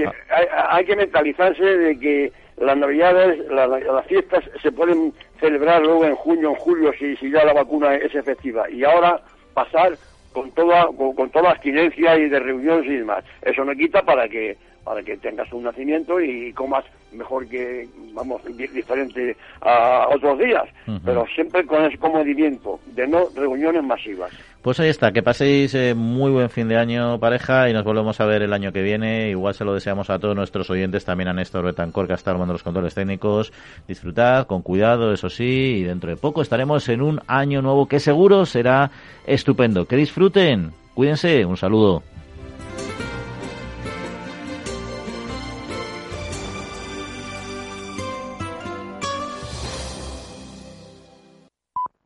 [0.70, 6.50] hay, que mentalizarse de que las navidades, las fiestas se pueden celebrar luego en junio,
[6.50, 8.70] en julio, si, si ya la vacuna es efectiva.
[8.70, 9.20] Y ahora
[9.52, 9.96] pasar
[10.32, 13.24] con toda, con, toda abstinencia y de reuniones y demás.
[13.42, 18.42] Eso no quita para que para que tengas un nacimiento y comas mejor que, vamos,
[18.56, 20.64] diferente a otros días,
[21.04, 24.32] pero siempre con ese comodimiento de no reuniones masivas.
[24.62, 28.20] Pues ahí está, que paséis eh, muy buen fin de año pareja y nos volvemos
[28.20, 29.28] a ver el año que viene.
[29.28, 32.52] Igual se lo deseamos a todos nuestros oyentes, también a Néstor Betancor, que está armando
[32.52, 33.52] los controles técnicos.
[33.88, 37.98] Disfrutad con cuidado, eso sí, y dentro de poco estaremos en un año nuevo que
[37.98, 38.92] seguro será
[39.26, 39.86] estupendo.
[39.86, 42.04] Que disfruten, cuídense, un saludo.